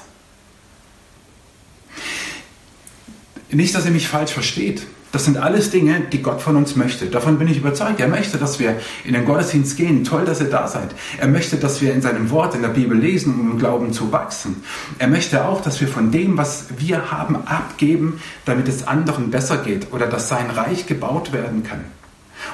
Nicht, 3.50 3.74
dass 3.74 3.84
ihr 3.84 3.92
mich 3.92 4.08
falsch 4.08 4.32
versteht. 4.32 4.86
Das 5.14 5.24
sind 5.24 5.36
alles 5.36 5.70
Dinge, 5.70 6.00
die 6.00 6.22
Gott 6.22 6.42
von 6.42 6.56
uns 6.56 6.74
möchte. 6.74 7.06
Davon 7.06 7.38
bin 7.38 7.46
ich 7.46 7.58
überzeugt. 7.58 8.00
Er 8.00 8.08
möchte, 8.08 8.36
dass 8.36 8.58
wir 8.58 8.80
in 9.04 9.12
den 9.12 9.24
Gottesdienst 9.24 9.76
gehen. 9.76 10.02
Toll, 10.02 10.24
dass 10.24 10.40
ihr 10.40 10.50
da 10.50 10.66
seid. 10.66 10.92
Er 11.18 11.28
möchte, 11.28 11.56
dass 11.56 11.80
wir 11.80 11.94
in 11.94 12.02
seinem 12.02 12.30
Wort 12.30 12.56
in 12.56 12.62
der 12.62 12.70
Bibel 12.70 12.98
lesen, 12.98 13.38
um 13.38 13.52
im 13.52 13.58
Glauben 13.60 13.92
zu 13.92 14.10
wachsen. 14.10 14.64
Er 14.98 15.06
möchte 15.06 15.44
auch, 15.44 15.60
dass 15.60 15.80
wir 15.80 15.86
von 15.86 16.10
dem, 16.10 16.36
was 16.36 16.64
wir 16.78 17.12
haben, 17.12 17.36
abgeben, 17.46 18.20
damit 18.44 18.66
es 18.66 18.88
anderen 18.88 19.30
besser 19.30 19.58
geht 19.58 19.92
oder 19.92 20.08
dass 20.08 20.28
sein 20.28 20.50
Reich 20.50 20.86
gebaut 20.88 21.32
werden 21.32 21.62
kann. 21.62 21.84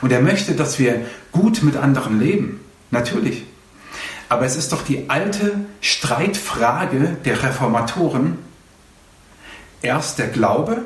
Und 0.03 0.13
er 0.13 0.21
möchte, 0.21 0.53
dass 0.53 0.79
wir 0.79 1.07
gut 1.33 1.63
mit 1.63 1.79
anderen 1.79 2.21
leben. 2.21 2.61
Natürlich. 2.91 3.45
Aber 4.31 4.47
es 4.47 4.55
ist 4.55 4.71
doch 4.71 4.83
die 4.83 5.11
alte 5.11 5.67
Streitfrage 5.81 7.17
der 7.25 7.43
Reformatoren, 7.43 8.39
erst 9.83 10.21
der 10.21 10.29
Glaube 10.29 10.83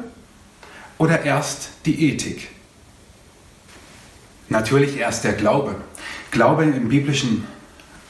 oder 0.97 1.25
erst 1.25 1.69
die 1.85 2.09
Ethik? 2.09 2.49
Natürlich 4.49 4.97
erst 4.97 5.25
der 5.25 5.35
Glaube. 5.35 5.75
Glaube 6.31 6.65
im 6.65 6.89
Biblischen 6.89 7.47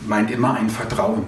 meint 0.06 0.30
immer 0.30 0.54
ein 0.54 0.70
Vertrauen, 0.70 1.26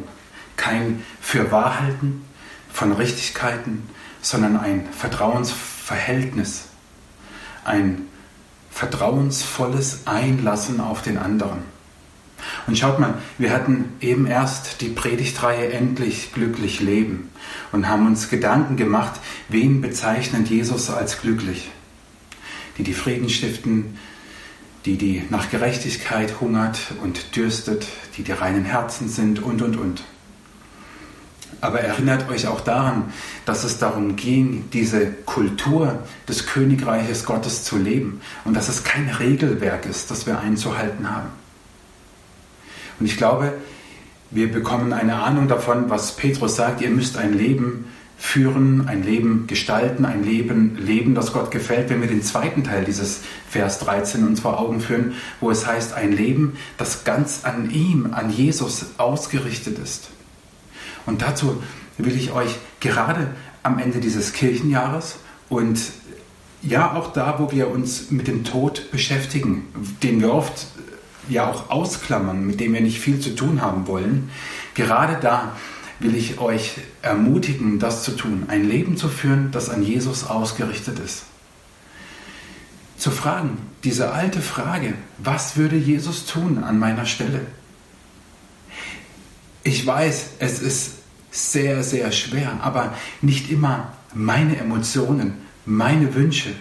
kein 0.57 1.05
Fürwahrhalten 1.21 2.25
von 2.73 2.93
Richtigkeiten, 2.93 3.91
sondern 4.23 4.57
ein 4.57 4.87
Vertrauensverhältnis, 4.93 6.67
ein 7.65 8.07
vertrauensvolles 8.71 10.07
Einlassen 10.07 10.81
auf 10.81 11.03
den 11.03 11.19
anderen. 11.19 11.76
Und 12.67 12.79
schaut 12.79 12.99
mal, 12.99 13.15
wir 13.39 13.53
hatten 13.53 13.87
eben 14.01 14.27
erst 14.27 14.81
die 14.81 14.89
Predigtreihe 14.89 15.73
Endlich 15.73 16.33
glücklich 16.33 16.81
leben 16.81 17.31
und 17.73 17.89
haben 17.89 18.07
uns 18.07 18.29
Gedanken 18.29 18.77
gemacht, 18.77 19.21
wen 19.49 19.81
bezeichnet 19.81 20.49
Jesus 20.49 20.91
als 20.91 21.21
glücklich? 21.21 21.71
Die 22.79 22.83
die 22.83 22.95
Frieden 22.95 23.29
stiften, 23.29 23.97
die 24.85 24.97
die 24.97 25.23
nach 25.31 25.51
Gerechtigkeit 25.51 26.41
hungert 26.41 26.79
und 27.03 27.37
dürstet, 27.37 27.87
die 28.17 28.23
die 28.23 28.33
reinen 28.33 28.65
Herzen 28.65 29.09
sind 29.09 29.43
und, 29.43 29.63
und, 29.63 29.77
und. 29.77 30.03
Aber 31.61 31.81
erinnert 31.81 32.29
euch 32.29 32.47
auch 32.47 32.61
daran, 32.61 33.13
dass 33.45 33.65
es 33.65 33.79
darum 33.79 34.17
ging, 34.17 34.69
diese 34.73 35.07
Kultur 35.11 36.01
des 36.29 36.47
Königreiches 36.47 37.25
Gottes 37.25 37.65
zu 37.65 37.79
leben 37.79 38.21
und 38.45 38.55
dass 38.55 38.69
es 38.69 38.85
kein 38.85 39.09
Regelwerk 39.09 39.87
ist, 39.87 40.11
das 40.11 40.27
wir 40.27 40.39
einzuhalten 40.39 41.11
haben. 41.11 41.31
Und 42.99 43.07
ich 43.07 43.17
glaube, 43.17 43.53
wir 44.31 44.51
bekommen 44.51 44.93
eine 44.93 45.17
Ahnung 45.17 45.49
davon, 45.49 45.89
was 45.89 46.17
Petrus 46.17 46.57
sagt, 46.57 46.81
ihr 46.81 46.91
müsst 46.91 47.17
ein 47.17 47.33
Leben 47.33 47.87
führen, 48.19 48.89
ein 48.89 49.03
Leben 49.03 49.47
gestalten, 49.47 50.05
ein 50.05 50.25
Leben 50.25 50.77
leben, 50.79 51.15
das 51.15 51.33
Gott 51.33 51.51
gefällt, 51.51 51.91
wenn 51.91 52.01
wir 52.01 52.09
den 52.09 52.23
zweiten 52.23 52.65
Teil 52.65 52.85
dieses 52.85 53.21
Vers 53.49 53.79
13 53.81 54.27
uns 54.27 54.41
vor 54.41 54.59
Augen 54.59 54.81
führen, 54.81 55.15
wo 55.41 55.51
es 55.51 55.67
heißt, 55.67 55.93
ein 55.93 56.13
Leben, 56.13 56.57
das 56.79 57.05
ganz 57.05 57.45
an 57.45 57.71
ihm, 57.71 58.15
an 58.15 58.31
Jesus 58.31 58.87
ausgerichtet 58.97 59.79
ist. 59.79 60.09
Und 61.05 61.23
dazu 61.23 61.63
will 61.99 62.17
ich 62.17 62.33
euch 62.33 62.57
gerade 62.81 63.29
am 63.63 63.79
Ende 63.79 63.99
dieses 63.99 64.33
Kirchenjahres 64.33 65.17
und 65.49 65.79
ja 66.63 66.95
auch 66.95 67.13
da, 67.13 67.37
wo 67.39 67.53
wir 67.53 67.71
uns 67.71 68.11
mit 68.11 68.27
dem 68.29 68.45
Tod 68.45 68.91
beschäftigen, 68.91 69.65
den 70.03 70.21
wir 70.21 70.33
oft 70.33 70.67
ja 71.29 71.51
auch 71.51 71.71
ausklammern, 71.71 72.47
mit 72.47 72.61
dem 72.61 72.75
wir 72.75 72.81
nicht 72.81 73.01
viel 73.01 73.21
zu 73.21 73.35
tun 73.35 73.63
haben 73.63 73.87
wollen, 73.87 74.31
gerade 74.75 75.19
da 75.21 75.53
will 75.99 76.15
ich 76.15 76.39
euch 76.39 76.75
ermutigen, 77.03 77.79
das 77.79 78.03
zu 78.03 78.13
tun, 78.13 78.45
ein 78.49 78.69
Leben 78.69 78.97
zu 78.97 79.09
führen, 79.09 79.51
das 79.51 79.71
an 79.71 79.83
Jesus 79.83 80.25
ausgerichtet 80.25 80.99
ist. 80.99 81.25
Zu 82.99 83.11
fragen, 83.11 83.59
diese 83.85 84.13
alte 84.13 84.41
Frage, 84.41 84.95
was 85.19 85.57
würde 85.57 85.77
Jesus 85.77 86.27
tun 86.27 86.63
an 86.63 86.79
meiner 86.79 87.07
Stelle? 87.07 87.43
Ich 89.63 89.87
weiß, 89.87 90.31
es 90.39 90.61
ist 90.61 90.93
sehr, 91.31 91.83
sehr 91.83 92.13
schwer, 92.13 92.59
aber 92.63 92.95
nicht 93.21 93.51
immer 93.51 93.93
meine 94.15 94.57
Emotionen, 94.57 95.35
meine 95.67 96.15
Wünsche, 96.15 96.55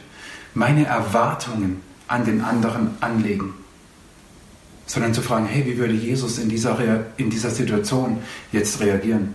meine 0.54 0.86
Erwartungen 0.86 1.82
an 2.08 2.26
den 2.26 2.42
anderen 2.42 2.98
anlegen 3.02 3.54
sondern 4.86 5.14
zu 5.14 5.22
fragen, 5.22 5.46
hey, 5.48 5.66
wie 5.66 5.78
würde 5.78 5.94
Jesus 5.94 6.38
in 6.38 6.50
dieser, 6.50 6.78
in 7.18 7.30
dieser 7.30 7.50
Situation 7.50 8.20
jetzt 8.52 8.80
reagieren? 8.82 9.34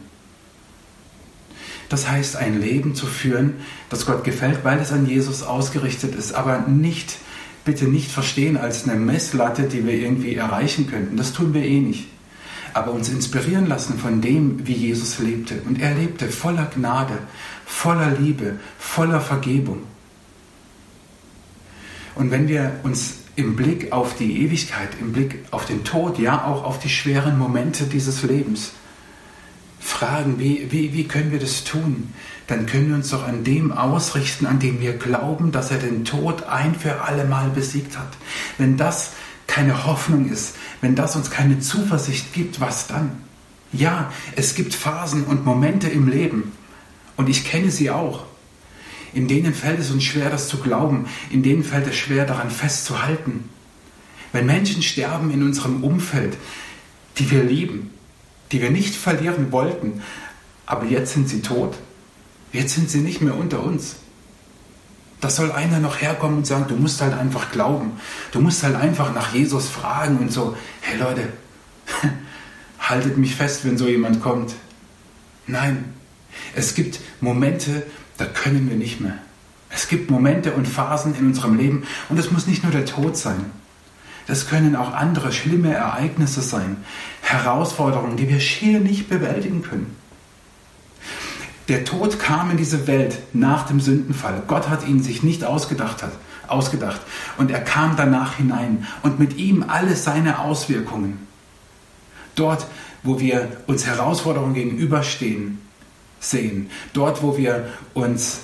Das 1.89 2.09
heißt, 2.09 2.37
ein 2.37 2.61
Leben 2.61 2.95
zu 2.95 3.07
führen, 3.07 3.55
das 3.89 4.07
Gott 4.07 4.23
gefällt, 4.23 4.65
weil 4.65 4.79
es 4.79 4.93
an 4.93 5.07
Jesus 5.07 5.43
ausgerichtet 5.43 6.15
ist, 6.15 6.35
aber 6.35 6.61
nicht, 6.69 7.19
bitte 7.65 7.87
nicht 7.87 8.13
verstehen 8.13 8.57
als 8.57 8.89
eine 8.89 8.99
Messlatte, 8.99 9.65
die 9.65 9.85
wir 9.85 9.95
irgendwie 9.95 10.37
erreichen 10.37 10.89
könnten. 10.89 11.17
Das 11.17 11.33
tun 11.33 11.53
wir 11.53 11.65
eh 11.65 11.81
nicht. 11.81 12.07
Aber 12.75 12.93
uns 12.93 13.09
inspirieren 13.09 13.67
lassen 13.67 13.99
von 13.99 14.21
dem, 14.21 14.65
wie 14.69 14.75
Jesus 14.75 15.19
lebte. 15.19 15.61
Und 15.67 15.83
er 15.83 15.97
lebte 15.97 16.29
voller 16.29 16.71
Gnade, 16.73 17.19
voller 17.67 18.13
Liebe, 18.13 18.61
voller 18.79 19.21
Vergebung. 19.21 19.79
Und 22.15 22.31
wenn 22.31 22.47
wir 22.47 22.79
uns 22.85 23.15
im 23.41 23.57
Blick 23.57 23.93
auf 23.93 24.15
die 24.17 24.43
Ewigkeit, 24.45 24.91
im 25.01 25.13
Blick 25.13 25.45
auf 25.51 25.65
den 25.65 25.85
Tod, 25.85 26.19
ja 26.19 26.45
auch 26.45 26.65
auf 26.65 26.79
die 26.79 26.89
schweren 26.89 27.39
Momente 27.39 27.85
dieses 27.85 28.23
Lebens 28.23 28.73
fragen, 29.81 30.39
wie, 30.39 30.71
wie, 30.71 30.93
wie 30.93 31.09
können 31.09 31.33
wir 31.33 31.39
das 31.39 31.65
tun? 31.65 32.13
Dann 32.47 32.67
können 32.67 32.89
wir 32.89 32.97
uns 32.97 33.11
doch 33.11 33.27
an 33.27 33.45
dem 33.45 33.73
ausrichten, 33.73 34.47
an 34.47 34.59
dem 34.59 34.81
wir 34.81 34.93
glauben, 34.93 35.53
dass 35.53 35.71
er 35.71 35.79
den 35.79 36.05
Tod 36.05 36.45
ein 36.45 36.75
für 36.75 37.01
alle 37.03 37.25
Mal 37.25 37.49
besiegt 37.51 37.99
hat. 37.99 38.09
Wenn 38.59 38.77
das 38.77 39.13
keine 39.47 39.87
Hoffnung 39.87 40.31
ist, 40.31 40.55
wenn 40.81 40.95
das 40.95 41.17
uns 41.17 41.31
keine 41.31 41.59
Zuversicht 41.61 42.33
gibt, 42.35 42.61
was 42.61 42.87
dann? 42.87 43.13
Ja, 43.73 44.13
es 44.37 44.55
gibt 44.55 44.75
Phasen 44.75 45.25
und 45.25 45.45
Momente 45.45 45.89
im 45.89 46.09
Leben 46.09 46.53
und 47.17 47.29
ich 47.29 47.45
kenne 47.45 47.71
sie 47.71 47.91
auch. 47.91 48.27
In 49.13 49.29
denen 49.29 49.55
fällt 49.55 49.81
es 49.81 49.91
uns 49.91 50.05
schwer, 50.05 50.31
das 50.31 50.49
zu 50.49 50.59
glauben. 50.59 51.07
In 51.31 51.43
denen 51.43 51.65
fällt 51.65 51.87
es 51.87 51.97
schwer, 51.97 52.27
daran 52.27 52.51
festzuhalten. 52.51 53.49
Wenn 54.33 54.47
Menschen 54.47 54.83
sterben 54.83 55.31
in 55.31 55.43
unserem 55.43 55.83
Umfeld, 55.83 56.37
die 57.19 57.31
wir 57.31 57.43
lieben, 57.43 57.91
die 58.53 58.63
wir 58.63 58.71
nicht 58.71 58.95
verlieren 58.95 59.51
wollten, 59.53 60.03
aber 60.67 60.87
jetzt 60.87 61.15
sind 61.15 61.29
sie 61.29 61.43
tot. 61.43 61.77
Jetzt 62.53 62.75
sind 62.75 62.91
sie 62.91 63.01
nicht 63.01 63.21
mehr 63.21 63.37
unter 63.37 63.63
uns. 63.63 63.97
Da 65.21 65.29
soll 65.29 65.53
einer 65.53 65.81
noch 65.81 66.01
herkommen 66.01 66.39
und 66.39 66.47
sagen, 66.47 66.67
du 66.69 66.77
musst 66.77 67.01
halt 67.01 67.13
einfach 67.13 67.53
glauben. 67.53 67.93
Du 68.33 68.41
musst 68.41 68.63
halt 68.63 68.77
einfach 68.77 69.13
nach 69.15 69.35
Jesus 69.35 69.69
fragen 69.69 70.19
und 70.19 70.33
so, 70.33 70.57
hey 70.81 70.99
Leute, 70.99 71.29
haltet 72.81 73.19
mich 73.19 73.35
fest, 73.35 73.65
wenn 73.65 73.77
so 73.77 73.87
jemand 73.87 74.23
kommt. 74.23 74.55
Nein, 75.47 75.93
es 76.55 76.75
gibt 76.75 77.01
Momente, 77.21 77.85
da 78.21 78.27
können 78.27 78.69
wir 78.69 78.77
nicht 78.77 79.01
mehr. 79.01 79.17
Es 79.71 79.89
gibt 79.89 80.11
Momente 80.11 80.53
und 80.53 80.69
Phasen 80.69 81.15
in 81.15 81.29
unserem 81.29 81.57
Leben 81.57 81.85
und 82.11 82.19
es 82.19 82.31
muss 82.31 82.47
nicht 82.47 82.63
nur 82.63 82.73
der 82.73 82.85
Tod 82.85 83.17
sein. 83.17 83.47
Das 84.27 84.47
können 84.47 84.77
auch 84.77 84.93
andere 84.93 85.33
schlimme 85.33 85.73
Ereignisse 85.73 86.43
sein, 86.43 86.77
Herausforderungen, 87.23 88.17
die 88.17 88.29
wir 88.29 88.41
schier 88.41 88.81
nicht 88.81 89.09
bewältigen 89.09 89.63
können. 89.63 89.97
Der 91.69 91.85
Tod 91.85 92.19
kam 92.19 92.51
in 92.51 92.59
diese 92.59 92.87
Welt 92.87 93.19
nach 93.33 93.67
dem 93.67 93.81
Sündenfall. 93.81 94.43
Gott 94.47 94.69
hat 94.69 94.87
ihn 94.87 95.03
sich 95.03 95.23
nicht 95.23 95.43
ausgedacht, 95.43 96.03
hat, 96.03 96.13
ausgedacht. 96.47 97.01
Und 97.39 97.51
er 97.51 97.61
kam 97.61 97.97
danach 97.97 98.37
hinein 98.37 98.87
und 99.03 99.19
mit 99.19 99.39
ihm 99.39 99.65
alle 99.67 99.97
seine 99.97 100.41
Auswirkungen. 100.41 101.27
Dort, 102.35 102.67
wo 103.03 103.19
wir 103.19 103.63
uns 103.67 103.87
Herausforderungen 103.87 104.55
gegenüberstehen, 104.55 105.59
sehen. 106.21 106.71
Dort, 106.93 107.23
wo 107.23 107.37
wir 107.37 107.69
uns 107.95 108.41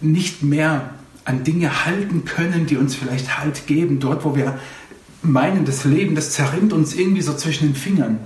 nicht 0.00 0.42
mehr 0.42 0.90
an 1.24 1.44
Dinge 1.44 1.84
halten 1.84 2.24
können, 2.24 2.66
die 2.66 2.76
uns 2.76 2.94
vielleicht 2.96 3.38
Halt 3.38 3.66
geben. 3.66 4.00
Dort, 4.00 4.24
wo 4.24 4.34
wir 4.34 4.58
meinen, 5.22 5.64
das 5.64 5.84
Leben, 5.84 6.14
das 6.14 6.32
zerrinnt 6.32 6.72
uns 6.72 6.94
irgendwie 6.94 7.22
so 7.22 7.34
zwischen 7.34 7.68
den 7.68 7.76
Fingern. 7.76 8.18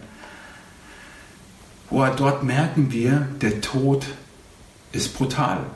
Boah, 1.91 2.11
dort 2.17 2.43
merken 2.43 2.91
wir, 2.91 3.29
der 3.41 3.61
Tod 3.61 4.07
ist 4.93 5.17
brutal. 5.17 5.67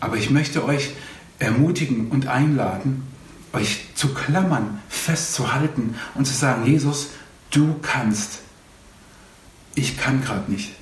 Aber 0.00 0.16
ich 0.16 0.30
möchte 0.30 0.64
euch 0.64 0.90
ermutigen 1.38 2.08
und 2.08 2.26
einladen, 2.26 3.04
euch 3.52 3.86
zu 3.94 4.12
klammern, 4.12 4.80
festzuhalten 4.88 5.94
und 6.14 6.26
zu 6.26 6.34
sagen, 6.34 6.66
Jesus, 6.66 7.10
du 7.50 7.76
kannst. 7.82 8.40
Ich 9.74 9.96
kann 9.96 10.22
gerade 10.22 10.50
nicht, 10.50 10.72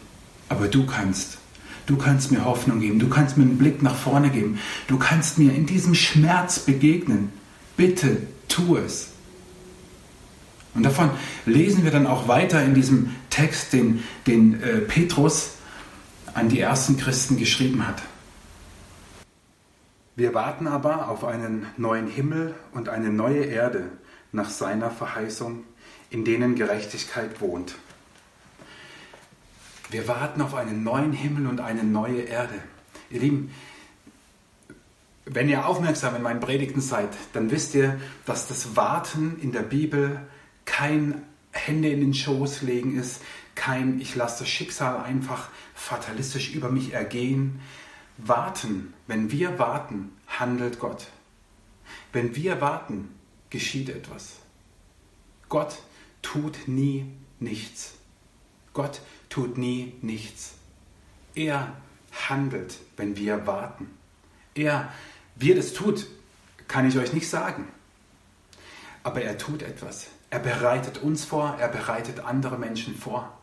aber 0.50 0.68
du 0.68 0.84
kannst. 0.84 1.38
Du 1.86 1.96
kannst 1.96 2.30
mir 2.30 2.44
Hoffnung 2.44 2.80
geben, 2.80 2.98
du 2.98 3.08
kannst 3.08 3.38
mir 3.38 3.44
einen 3.44 3.56
Blick 3.56 3.82
nach 3.82 3.96
vorne 3.96 4.28
geben, 4.28 4.60
du 4.86 4.98
kannst 4.98 5.38
mir 5.38 5.54
in 5.54 5.64
diesem 5.64 5.94
Schmerz 5.94 6.60
begegnen. 6.60 7.32
Bitte 7.76 8.18
tu 8.46 8.76
es. 8.76 9.08
Und 10.74 10.84
davon 10.84 11.10
lesen 11.46 11.82
wir 11.82 11.90
dann 11.90 12.06
auch 12.06 12.28
weiter 12.28 12.62
in 12.62 12.74
diesem 12.74 13.16
Text, 13.30 13.72
den, 13.72 14.04
den 14.26 14.62
äh, 14.62 14.78
Petrus 14.78 15.54
an 16.34 16.48
die 16.48 16.60
ersten 16.60 16.96
Christen 16.96 17.38
geschrieben 17.38 17.88
hat. 17.88 18.02
Wir 20.14 20.34
warten 20.34 20.68
aber 20.68 21.08
auf 21.08 21.24
einen 21.24 21.66
neuen 21.76 22.06
Himmel 22.06 22.54
und 22.72 22.88
eine 22.88 23.10
neue 23.10 23.44
Erde 23.44 23.90
nach 24.32 24.50
seiner 24.50 24.90
Verheißung, 24.90 25.64
in 26.10 26.24
denen 26.24 26.54
Gerechtigkeit 26.54 27.40
wohnt. 27.40 27.74
Wir 29.90 30.06
warten 30.06 30.40
auf 30.40 30.54
einen 30.54 30.84
neuen 30.84 31.12
Himmel 31.12 31.46
und 31.46 31.60
eine 31.60 31.82
neue 31.82 32.22
Erde. 32.22 32.54
Ihr 33.10 33.20
Lieben, 33.20 33.52
wenn 35.24 35.48
ihr 35.48 35.66
aufmerksam 35.66 36.14
in 36.16 36.22
meinen 36.22 36.40
Predigten 36.40 36.80
seid, 36.80 37.08
dann 37.32 37.50
wisst 37.50 37.74
ihr, 37.74 38.00
dass 38.24 38.48
das 38.48 38.76
Warten 38.76 39.38
in 39.40 39.52
der 39.52 39.62
Bibel 39.62 40.20
kein 40.64 41.22
Hände 41.52 41.88
in 41.88 42.00
den 42.00 42.14
Schoß 42.14 42.62
legen 42.62 42.98
ist, 42.98 43.22
kein 43.54 44.00
ich 44.00 44.14
lasse 44.14 44.40
das 44.40 44.48
Schicksal 44.48 45.02
einfach 45.02 45.48
fatalistisch 45.74 46.54
über 46.54 46.70
mich 46.70 46.92
ergehen. 46.92 47.60
Warten, 48.16 48.94
wenn 49.06 49.30
wir 49.32 49.58
warten, 49.58 50.12
handelt 50.26 50.78
Gott. 50.78 51.08
Wenn 52.12 52.36
wir 52.36 52.60
warten, 52.60 53.08
geschieht 53.50 53.88
etwas. 53.88 54.36
Gott 55.48 55.82
tut 56.22 56.56
nie 56.66 57.06
nichts. 57.40 57.99
Gott 58.72 59.00
tut 59.28 59.58
nie 59.58 59.94
nichts. 60.02 60.54
Er 61.34 61.74
handelt, 62.28 62.78
wenn 62.96 63.16
wir 63.16 63.46
warten. 63.46 63.88
Er, 64.54 64.92
wie 65.36 65.52
er 65.52 65.56
das 65.56 65.72
tut, 65.72 66.06
kann 66.68 66.88
ich 66.88 66.98
euch 66.98 67.12
nicht 67.12 67.28
sagen. 67.28 67.68
Aber 69.02 69.22
er 69.22 69.38
tut 69.38 69.62
etwas. 69.62 70.08
Er 70.30 70.38
bereitet 70.38 70.98
uns 70.98 71.24
vor, 71.24 71.56
er 71.58 71.68
bereitet 71.68 72.20
andere 72.20 72.58
Menschen 72.58 72.94
vor. 72.94 73.36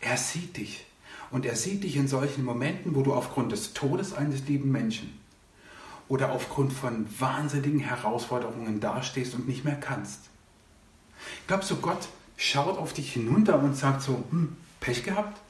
Er 0.00 0.16
sieht 0.16 0.56
dich. 0.56 0.86
Und 1.30 1.46
er 1.46 1.56
sieht 1.56 1.84
dich 1.84 1.96
in 1.96 2.08
solchen 2.08 2.44
Momenten, 2.44 2.94
wo 2.94 3.02
du 3.02 3.14
aufgrund 3.14 3.52
des 3.52 3.72
Todes 3.72 4.12
eines 4.12 4.46
lieben 4.46 4.70
Menschen 4.70 5.18
oder 6.08 6.32
aufgrund 6.32 6.72
von 6.72 7.06
wahnsinnigen 7.18 7.80
Herausforderungen 7.80 8.80
dastehst 8.80 9.34
und 9.34 9.48
nicht 9.48 9.64
mehr 9.64 9.76
kannst. 9.80 10.20
Glaubst 11.46 11.70
du, 11.70 11.76
Gott 11.76 12.08
schaut 12.36 12.76
auf 12.76 12.92
dich 12.92 13.12
hinunter 13.12 13.58
und 13.58 13.76
sagt 13.76 14.02
so, 14.02 14.24
hm, 14.30 14.56
Pech 14.82 15.04
gehabt? 15.04 15.40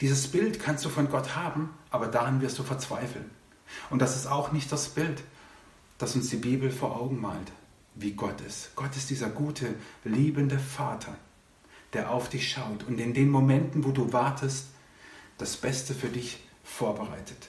Dieses 0.00 0.28
Bild 0.28 0.60
kannst 0.60 0.84
du 0.84 0.88
von 0.88 1.08
Gott 1.08 1.36
haben, 1.36 1.70
aber 1.90 2.08
daran 2.08 2.40
wirst 2.40 2.58
du 2.58 2.64
verzweifeln. 2.64 3.30
Und 3.88 4.00
das 4.02 4.16
ist 4.16 4.26
auch 4.26 4.52
nicht 4.52 4.70
das 4.70 4.88
Bild, 4.88 5.22
das 5.96 6.14
uns 6.14 6.28
die 6.28 6.36
Bibel 6.36 6.70
vor 6.70 6.96
Augen 6.96 7.20
malt, 7.20 7.52
wie 7.94 8.12
Gott 8.12 8.40
ist. 8.40 8.74
Gott 8.74 8.96
ist 8.96 9.10
dieser 9.10 9.30
gute, 9.30 9.74
liebende 10.04 10.58
Vater, 10.58 11.16
der 11.92 12.10
auf 12.10 12.28
dich 12.28 12.50
schaut 12.50 12.84
und 12.86 12.98
in 13.00 13.14
den 13.14 13.30
Momenten, 13.30 13.84
wo 13.84 13.92
du 13.92 14.12
wartest, 14.12 14.66
das 15.38 15.56
Beste 15.56 15.94
für 15.94 16.08
dich 16.08 16.42
vorbereitet. 16.64 17.48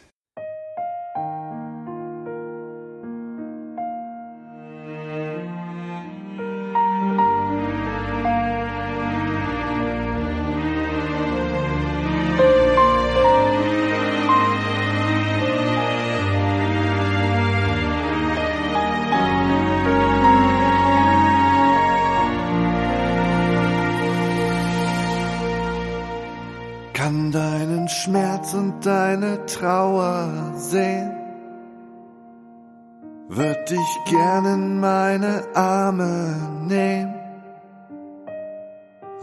Deine 28.81 29.45
Trauer 29.45 30.53
sehen, 30.55 31.11
würd 33.27 33.69
dich 33.69 33.99
gern 34.05 34.45
in 34.45 34.79
meine 34.79 35.43
Arme 35.53 36.35
nehmen. 36.67 37.15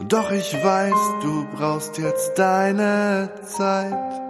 Doch 0.09 0.31
ich 0.31 0.53
weiß, 0.55 1.01
du 1.23 1.47
brauchst 1.57 1.99
jetzt 1.99 2.39
deine 2.39 3.31
Zeit, 3.43 4.23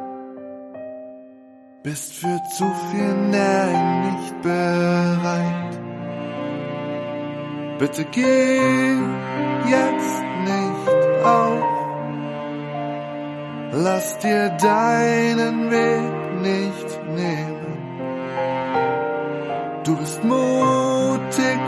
bist 1.82 2.14
für 2.14 2.40
zu 2.56 2.64
viel 2.90 3.14
Nähe 3.30 4.10
nicht 4.10 4.42
bereit. 4.42 5.78
Bitte 7.78 8.04
geh 8.06 8.98
jetzt 9.68 10.22
nicht 10.44 11.24
auf 11.24 11.75
lass 13.82 14.18
dir 14.18 14.48
deinen 14.50 15.70
Weg 15.70 16.42
nicht 16.42 16.88
nehmen. 17.14 17.56
Du 19.84 19.96
bist 19.96 20.24
mutig 20.24 21.60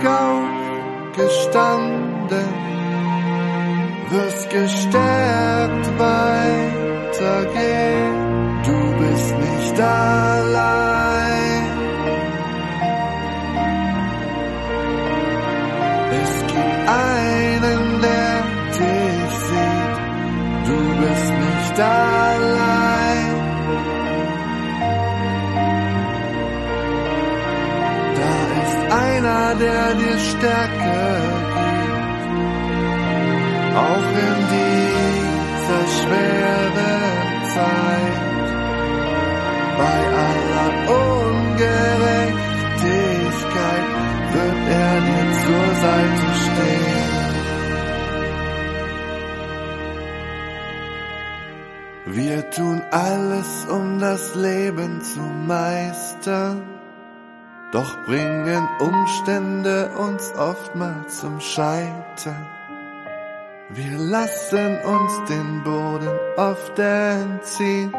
aufgestanden, 1.15 2.49
wirst 4.11 4.51
gestärkt 4.51 5.38
allein. 21.81 23.35
Da 28.19 28.35
ist 28.63 28.81
einer, 29.07 29.45
der 29.65 29.85
dir 30.01 30.19
Stärke 30.31 31.01
gibt, 31.55 32.23
auch 33.87 34.09
in 34.27 34.39
dieser 34.55 35.85
schweren 35.97 37.33
Zeit. 37.55 38.27
Bei 39.79 39.99
aller 40.27 40.73
Ungerechtigkeit 41.07 43.87
wird 44.33 44.63
er 44.83 44.97
dir 45.07 45.27
zur 45.45 45.69
Seite 45.83 46.28
Wir 52.19 52.51
tun 52.51 52.83
alles, 52.91 53.65
um 53.71 54.01
das 54.01 54.35
Leben 54.35 55.01
zu 55.03 55.21
meistern, 55.21 56.65
doch 57.71 57.97
bringen 58.07 58.69
Umstände 58.81 59.89
uns 59.97 60.35
oftmals 60.37 61.21
zum 61.21 61.39
Scheitern. 61.39 62.45
Wir 63.69 63.97
lassen 63.99 64.79
uns 64.81 65.13
den 65.29 65.63
Boden 65.63 66.11
oft 66.37 66.77
entziehen. 66.77 67.93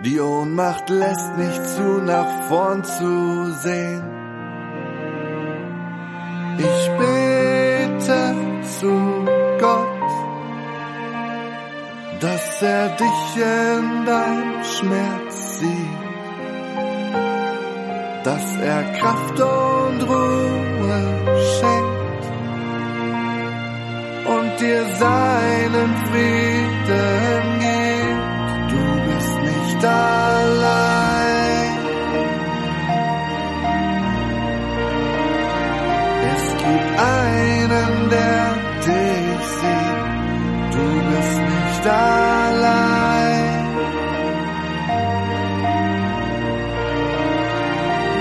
Die 0.00 0.18
Ohnmacht 0.18 0.90
lässt 0.90 1.36
nicht 1.36 1.64
zu, 1.64 2.02
nach 2.02 2.48
vorn 2.48 2.82
zu 2.82 3.52
sehen. 3.52 4.02
Ich 6.58 6.90
bete 6.98 8.34
zu 8.80 9.25
dass 12.58 12.68
er 12.68 12.88
dich 12.88 13.36
in 13.36 14.06
deinem 14.06 14.64
Schmerz 14.64 15.58
sieht, 15.58 16.00
dass 18.24 18.56
er 18.56 18.82
Kraft 18.92 19.40
und 19.40 20.02
Ruhe 20.08 21.02
schenkt 21.58 22.24
und 24.34 24.60
dir 24.60 24.84
seinen 25.04 25.96
Frieden 26.08 27.42
gibt. 27.60 28.72
Du 28.72 28.84
bist 29.06 29.36
nicht 29.42 29.84
allein. 29.84 30.96
Es 36.34 36.44
gibt 36.56 36.90
einen, 37.00 38.10
der 38.10 38.44
dich 38.86 39.46
sieht. 39.60 40.15
Du 40.76 40.86
bist 41.10 41.38
nicht 41.40 41.84
allein. 41.86 43.64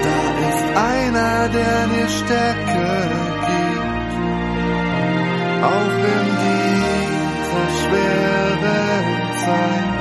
Da 0.05 0.19
ist 0.49 0.67
einer, 0.93 1.37
der 1.57 1.77
dir 1.91 2.09
Stärke 2.19 2.87
gibt. 3.49 4.13
Auch 5.73 5.97
in 6.15 6.25
dieser 6.45 7.67
schweren 7.81 9.07
Zeit. 9.43 9.93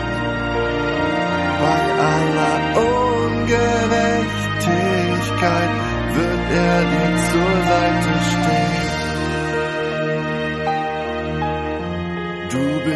Bei 1.62 1.82
aller 2.14 2.58
Ungerechtigkeit 2.92 5.72
wird 6.14 6.46
er 6.66 6.78
dir 6.92 7.10
zur 7.30 7.54
Seite 7.70 8.03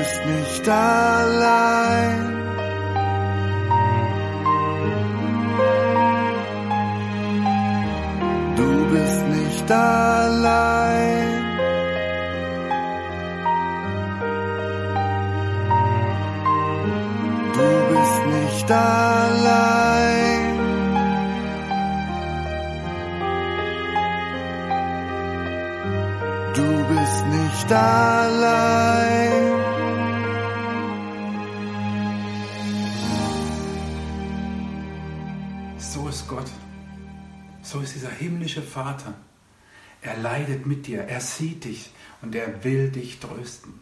Bist 0.08 0.24
nicht 0.24 0.68
allein. 0.68 2.22
Du 8.56 8.70
bist 8.90 9.26
nicht 9.36 9.70
allein. 9.70 11.28
Du 17.56 17.68
bist 17.90 18.22
nicht 18.34 18.70
allein. 18.70 19.78
Du 26.54 26.68
bist 26.94 27.26
nicht 27.26 27.72
allein. 27.72 28.97
Ist 37.82 37.94
dieser 37.94 38.10
himmlische 38.10 38.62
Vater. 38.62 39.14
Er 40.00 40.16
leidet 40.16 40.66
mit 40.66 40.86
dir, 40.86 41.02
er 41.02 41.20
sieht 41.20 41.64
dich 41.64 41.90
und 42.22 42.34
er 42.34 42.64
will 42.64 42.90
dich 42.90 43.18
trösten. 43.18 43.80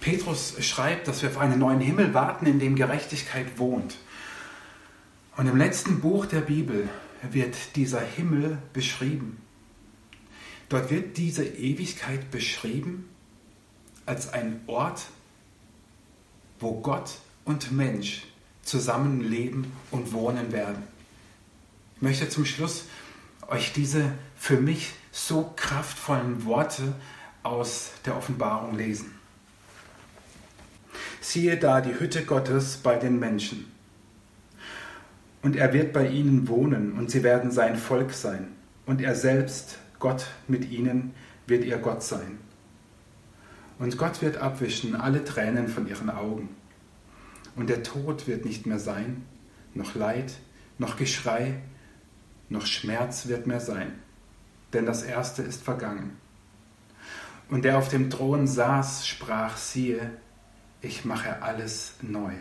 Petrus 0.00 0.54
schreibt, 0.64 1.08
dass 1.08 1.22
wir 1.22 1.30
auf 1.30 1.38
einen 1.38 1.58
neuen 1.58 1.80
Himmel 1.80 2.14
warten, 2.14 2.46
in 2.46 2.58
dem 2.58 2.76
Gerechtigkeit 2.76 3.58
wohnt. 3.58 3.96
Und 5.36 5.46
im 5.46 5.56
letzten 5.56 6.00
Buch 6.00 6.26
der 6.26 6.40
Bibel 6.40 6.88
wird 7.30 7.76
dieser 7.76 8.00
Himmel 8.00 8.58
beschrieben. 8.72 9.38
Dort 10.68 10.90
wird 10.90 11.16
diese 11.16 11.44
Ewigkeit 11.44 12.30
beschrieben 12.30 13.08
als 14.06 14.32
ein 14.32 14.60
Ort, 14.66 15.06
wo 16.58 16.80
Gott 16.80 17.18
und 17.44 17.72
Mensch 17.72 18.22
zusammenleben 18.62 19.72
und 19.90 20.12
wohnen 20.12 20.52
werden. 20.52 20.82
Möchte 22.02 22.28
zum 22.28 22.44
Schluss 22.44 22.86
euch 23.46 23.72
diese 23.72 24.10
für 24.34 24.56
mich 24.56 24.92
so 25.12 25.52
kraftvollen 25.54 26.44
Worte 26.44 26.94
aus 27.44 27.92
der 28.04 28.16
Offenbarung 28.16 28.76
lesen. 28.76 29.12
Siehe 31.20 31.56
da 31.56 31.80
die 31.80 31.94
Hütte 32.00 32.24
Gottes 32.24 32.78
bei 32.78 32.96
den 32.96 33.20
Menschen. 33.20 33.70
Und 35.42 35.54
er 35.54 35.72
wird 35.72 35.92
bei 35.92 36.08
ihnen 36.08 36.48
wohnen 36.48 36.94
und 36.94 37.08
sie 37.08 37.22
werden 37.22 37.52
sein 37.52 37.76
Volk 37.76 38.10
sein. 38.10 38.48
Und 38.84 39.00
er 39.00 39.14
selbst, 39.14 39.78
Gott 40.00 40.26
mit 40.48 40.72
ihnen, 40.72 41.14
wird 41.46 41.64
ihr 41.64 41.78
Gott 41.78 42.02
sein. 42.02 42.38
Und 43.78 43.96
Gott 43.96 44.22
wird 44.22 44.38
abwischen 44.38 44.96
alle 44.96 45.22
Tränen 45.22 45.68
von 45.68 45.86
ihren 45.86 46.10
Augen. 46.10 46.48
Und 47.54 47.70
der 47.70 47.84
Tod 47.84 48.26
wird 48.26 48.44
nicht 48.44 48.66
mehr 48.66 48.80
sein, 48.80 49.22
noch 49.72 49.94
Leid, 49.94 50.32
noch 50.78 50.96
Geschrei, 50.96 51.60
noch 52.52 52.66
Schmerz 52.66 53.26
wird 53.26 53.46
mehr 53.46 53.60
sein, 53.60 53.92
denn 54.72 54.86
das 54.86 55.02
Erste 55.02 55.42
ist 55.42 55.62
vergangen. 55.62 56.16
Und 57.48 57.64
der 57.64 57.78
auf 57.78 57.88
dem 57.88 58.10
Thron 58.10 58.46
saß, 58.46 59.06
sprach, 59.06 59.56
siehe, 59.56 60.10
ich 60.80 61.04
mache 61.04 61.42
alles 61.42 61.94
neu. 62.00 62.32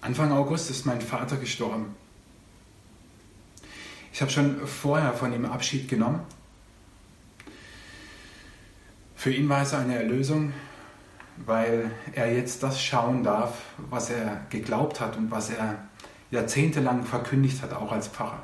Anfang 0.00 0.32
August 0.32 0.70
ist 0.70 0.86
mein 0.86 1.00
Vater 1.00 1.36
gestorben. 1.36 1.94
Ich 4.12 4.20
habe 4.20 4.30
schon 4.30 4.66
vorher 4.66 5.12
von 5.12 5.32
ihm 5.32 5.44
Abschied 5.44 5.88
genommen. 5.88 6.20
Für 9.16 9.32
ihn 9.32 9.48
war 9.48 9.62
es 9.62 9.74
eine 9.74 9.96
Erlösung, 9.96 10.52
weil 11.44 11.90
er 12.12 12.32
jetzt 12.32 12.62
das 12.62 12.82
schauen 12.82 13.24
darf, 13.24 13.62
was 13.90 14.10
er 14.10 14.46
geglaubt 14.50 15.00
hat 15.00 15.16
und 15.16 15.30
was 15.30 15.50
er 15.50 15.87
jahrzehntelang 16.30 17.04
verkündigt 17.04 17.62
hat, 17.62 17.72
auch 17.72 17.92
als 17.92 18.08
Pfarrer. 18.08 18.42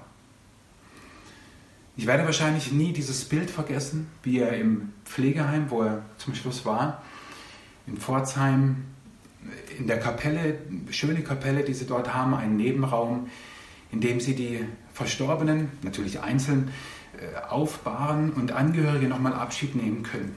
Ich 1.97 2.07
werde 2.07 2.25
wahrscheinlich 2.25 2.73
nie 2.73 2.93
dieses 2.93 3.25
Bild 3.25 3.51
vergessen, 3.51 4.09
wie 4.23 4.41
er 4.41 4.57
im 4.57 4.93
Pflegeheim, 5.05 5.71
wo 5.71 5.83
er 5.83 6.03
zum 6.19 6.35
Schluss 6.35 6.65
war, 6.65 7.03
in 7.87 7.97
Pforzheim, 7.97 8.85
in 9.79 9.87
der 9.87 10.01
Kapelle, 10.01 10.59
schöne 10.91 11.23
Kapelle, 11.23 11.63
die 11.63 11.75
sie 11.75 11.87
dort 11.87 12.13
haben, 12.13 12.35
einen 12.35 12.57
Nebenraum, 12.57 13.29
in 13.93 14.01
dem 14.01 14.19
sie 14.19 14.35
die 14.35 14.65
Verstorbenen, 14.93 15.71
natürlich 15.83 16.21
einzeln, 16.21 16.71
aufbahren 17.49 18.33
und 18.33 18.51
Angehörige 18.51 19.07
nochmal 19.07 19.35
Abschied 19.35 19.77
nehmen 19.77 20.03
können. 20.03 20.35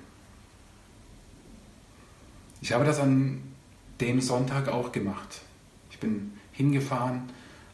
Ich 2.62 2.74
habe 2.74 2.86
das 2.86 3.00
an 3.00 3.42
dem 4.00 4.22
Sonntag 4.22 4.68
auch 4.68 4.92
gemacht. 4.92 5.42
Ich 5.90 6.00
bin 6.00 6.34
hingefahren, 6.52 7.24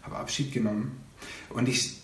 habe 0.04 0.18
Abschied 0.18 0.52
genommen 0.52 1.02
und 1.50 1.68
ich, 1.68 1.98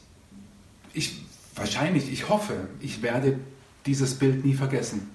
ich 0.93 1.23
wahrscheinlich, 1.55 2.11
ich 2.11 2.29
hoffe, 2.29 2.67
ich 2.79 3.01
werde 3.01 3.39
dieses 3.85 4.17
Bild 4.17 4.45
nie 4.45 4.53
vergessen, 4.53 5.09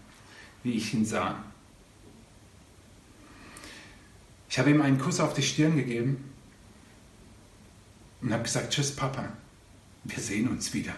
wie 0.62 0.72
ich 0.72 0.94
ihn 0.94 1.04
sah. 1.04 1.42
Ich 4.48 4.58
habe 4.58 4.70
ihm 4.70 4.82
einen 4.82 4.98
Kuss 4.98 5.20
auf 5.20 5.34
die 5.34 5.42
Stirn 5.42 5.76
gegeben 5.76 6.30
und 8.20 8.32
habe 8.32 8.44
gesagt, 8.44 8.72
tschüss 8.72 8.94
Papa, 8.94 9.32
wir 10.04 10.18
sehen 10.18 10.48
uns 10.48 10.72
wieder. 10.72 10.94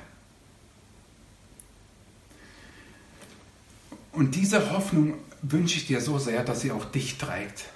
Und 4.12 4.35
diese 4.35 4.70
Hoffnung 4.72 5.14
wünsche 5.42 5.77
ich 5.77 5.87
dir 5.87 6.01
so 6.01 6.18
sehr, 6.18 6.42
dass 6.42 6.62
sie 6.62 6.72
auch 6.72 6.85
dich 6.87 7.18
trägt. 7.18 7.66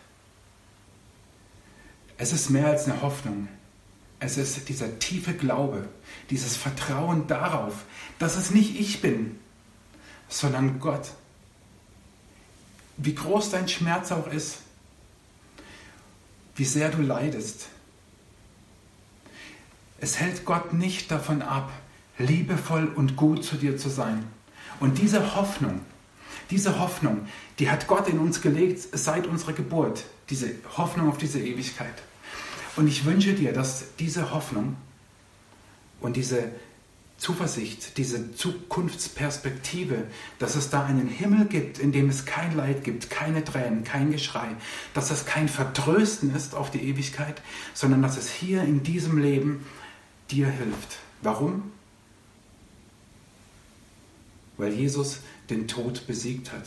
Es 2.16 2.32
ist 2.32 2.50
mehr 2.50 2.66
als 2.66 2.86
eine 2.86 3.00
Hoffnung. 3.02 3.48
Es 4.20 4.36
ist 4.36 4.68
dieser 4.68 4.98
tiefe 4.98 5.32
Glaube, 5.32 5.88
dieses 6.28 6.56
Vertrauen 6.56 7.26
darauf, 7.26 7.84
dass 8.18 8.36
es 8.36 8.50
nicht 8.50 8.78
ich 8.78 9.00
bin, 9.00 9.38
sondern 10.28 10.78
Gott. 10.78 11.10
Wie 12.98 13.14
groß 13.14 13.50
dein 13.50 13.66
Schmerz 13.66 14.12
auch 14.12 14.30
ist, 14.30 14.58
wie 16.54 16.66
sehr 16.66 16.90
du 16.90 17.00
leidest. 17.00 17.68
Es 19.98 20.18
hält 20.20 20.44
Gott 20.44 20.74
nicht 20.74 21.10
davon 21.10 21.40
ab, 21.40 21.72
liebevoll 22.18 22.86
und 22.86 23.16
gut 23.16 23.42
zu 23.42 23.56
dir 23.56 23.78
zu 23.78 23.88
sein. 23.88 24.26
Und 24.78 24.98
diese 24.98 25.34
Hoffnung, 25.34 25.80
diese 26.50 26.78
Hoffnung, 26.78 27.26
die 27.58 27.70
hat 27.70 27.86
Gott 27.86 28.08
in 28.08 28.18
uns 28.18 28.42
gelegt 28.42 28.88
seit 28.92 29.26
unserer 29.26 29.54
Geburt. 29.54 30.04
Diese 30.28 30.50
Hoffnung 30.76 31.08
auf 31.08 31.16
diese 31.16 31.40
Ewigkeit. 31.40 31.94
Und 32.80 32.88
ich 32.88 33.04
wünsche 33.04 33.34
dir, 33.34 33.52
dass 33.52 33.94
diese 33.98 34.30
Hoffnung 34.30 34.74
und 36.00 36.16
diese 36.16 36.50
Zuversicht, 37.18 37.98
diese 37.98 38.34
Zukunftsperspektive, 38.34 40.04
dass 40.38 40.56
es 40.56 40.70
da 40.70 40.86
einen 40.86 41.06
Himmel 41.06 41.44
gibt, 41.44 41.78
in 41.78 41.92
dem 41.92 42.08
es 42.08 42.24
kein 42.24 42.56
Leid 42.56 42.82
gibt, 42.82 43.10
keine 43.10 43.44
Tränen, 43.44 43.84
kein 43.84 44.10
Geschrei, 44.10 44.48
dass 44.94 45.10
es 45.10 45.26
kein 45.26 45.50
Vertrösten 45.50 46.34
ist 46.34 46.54
auf 46.54 46.70
die 46.70 46.80
Ewigkeit, 46.80 47.42
sondern 47.74 48.00
dass 48.00 48.16
es 48.16 48.30
hier 48.30 48.62
in 48.62 48.82
diesem 48.82 49.18
Leben 49.18 49.66
dir 50.30 50.46
hilft. 50.48 51.00
Warum? 51.20 51.72
Weil 54.56 54.72
Jesus 54.72 55.20
den 55.50 55.68
Tod 55.68 56.06
besiegt 56.06 56.50
hat. 56.50 56.64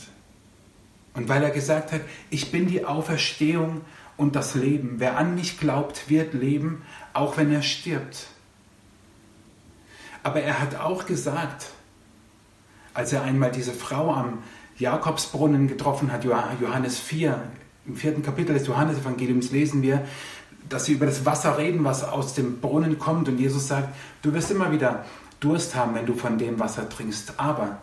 Und 1.14 1.28
weil 1.28 1.42
er 1.42 1.50
gesagt 1.50 1.90
hat, 1.90 2.02
ich 2.30 2.52
bin 2.52 2.68
die 2.68 2.84
Auferstehung 2.84 3.80
und 4.16 4.36
das 4.36 4.54
Leben. 4.54 4.96
Wer 4.98 5.16
an 5.16 5.34
mich 5.34 5.58
glaubt, 5.58 6.08
wird 6.08 6.34
leben, 6.34 6.82
auch 7.12 7.36
wenn 7.36 7.52
er 7.52 7.62
stirbt. 7.62 8.28
Aber 10.22 10.40
er 10.40 10.60
hat 10.60 10.76
auch 10.76 11.06
gesagt, 11.06 11.66
als 12.94 13.12
er 13.12 13.22
einmal 13.22 13.50
diese 13.50 13.72
Frau 13.72 14.12
am 14.12 14.38
Jakobsbrunnen 14.78 15.68
getroffen 15.68 16.12
hat, 16.12 16.24
Johannes 16.24 16.98
4, 16.98 17.40
im 17.86 17.96
vierten 17.96 18.22
Kapitel 18.22 18.54
des 18.54 18.66
Johannesevangeliums 18.66 19.50
lesen 19.50 19.82
wir, 19.82 20.06
dass 20.68 20.86
sie 20.86 20.94
über 20.94 21.06
das 21.06 21.26
Wasser 21.26 21.58
reden, 21.58 21.84
was 21.84 22.02
aus 22.02 22.34
dem 22.34 22.60
Brunnen 22.60 22.98
kommt. 22.98 23.28
Und 23.28 23.38
Jesus 23.38 23.68
sagt, 23.68 23.94
du 24.22 24.32
wirst 24.32 24.50
immer 24.50 24.72
wieder 24.72 25.04
Durst 25.40 25.74
haben, 25.74 25.94
wenn 25.94 26.06
du 26.06 26.14
von 26.14 26.38
dem 26.38 26.58
Wasser 26.58 26.88
trinkst. 26.88 27.34
Aber 27.38 27.78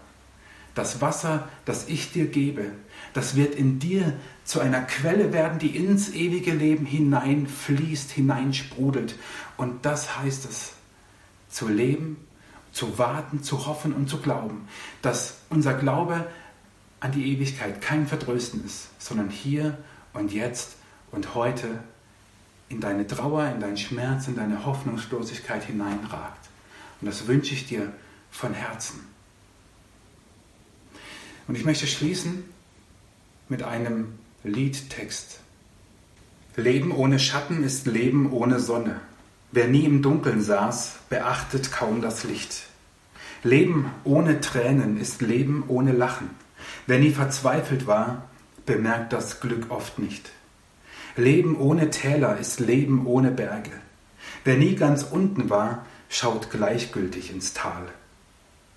Das 0.76 1.02
Wasser, 1.02 1.50
das 1.66 1.88
ich 1.90 2.12
dir 2.12 2.28
gebe, 2.28 2.72
das 3.14 3.36
wird 3.36 3.56
in 3.56 3.80
dir 3.80 4.14
zu 4.46 4.60
einer 4.60 4.82
Quelle 4.82 5.34
werden, 5.34 5.60
die 5.60 5.76
ins 5.76 6.14
ewige 6.14 6.54
Leben 6.54 6.86
hineinfließt, 6.86 8.12
hineinsprudelt. 8.12 9.16
Und 9.58 9.86
das 9.86 10.18
heißt 10.18 10.50
es, 10.50 10.74
zu 11.50 11.68
leben, 11.68 12.18
zu 12.72 12.98
warten, 12.98 13.44
zu 13.44 13.66
hoffen 13.66 13.94
und 13.94 14.10
zu 14.10 14.20
glauben, 14.20 14.68
dass 15.02 15.40
unser 15.50 15.74
Glaube 15.74 16.26
an 17.02 17.12
die 17.12 17.34
Ewigkeit 17.34 17.82
kein 17.82 18.08
Verdrösten 18.08 18.64
ist, 18.64 18.90
sondern 19.00 19.30
hier 19.30 19.78
und 20.14 20.32
jetzt 20.32 20.76
und 21.12 21.36
heute 21.36 21.68
in 22.70 22.80
deine 22.80 23.06
Trauer, 23.06 23.48
in 23.48 23.60
deinen 23.60 23.78
Schmerz, 23.78 24.28
in 24.28 24.36
deine 24.36 24.66
Hoffnungslosigkeit 24.66 25.64
hineinragt. 25.64 26.50
Und 27.02 27.08
das 27.08 27.28
wünsche 27.28 27.54
ich 27.54 27.68
dir 27.68 27.92
von 28.30 28.54
Herzen. 28.54 29.11
Und 31.52 31.58
ich 31.58 31.66
möchte 31.66 31.86
schließen 31.86 32.46
mit 33.50 33.62
einem 33.62 34.14
Liedtext. 34.46 35.42
Leben 36.56 36.94
ohne 36.94 37.20
Schatten 37.20 37.62
ist 37.66 37.88
Leben 37.88 38.32
ohne 38.32 38.62
Sonne. 38.62 39.02
Wer 39.52 39.68
nie 39.68 39.84
im 39.84 40.02
Dunkeln 40.02 40.42
saß, 40.42 41.00
beachtet 41.10 41.74
kaum 41.74 42.02
das 42.02 42.24
Licht. 42.24 42.68
Leben 43.44 43.92
ohne 44.06 44.40
Tränen 44.40 44.98
ist 44.98 45.22
Leben 45.22 45.66
ohne 45.68 45.92
Lachen. 45.92 46.30
Wer 46.88 47.00
nie 47.00 47.12
verzweifelt 47.12 47.86
war, 47.86 48.30
bemerkt 48.66 49.12
das 49.12 49.42
Glück 49.42 49.72
oft 49.72 50.00
nicht. 50.00 50.30
Leben 51.18 51.58
ohne 51.58 51.90
Täler 51.90 52.38
ist 52.38 52.62
Leben 52.62 53.06
ohne 53.06 53.30
Berge. 53.30 53.72
Wer 54.46 54.56
nie 54.56 54.76
ganz 54.76 55.04
unten 55.04 55.50
war, 55.50 55.86
schaut 56.08 56.50
gleichgültig 56.50 57.30
ins 57.30 57.52
Tal. 57.52 57.90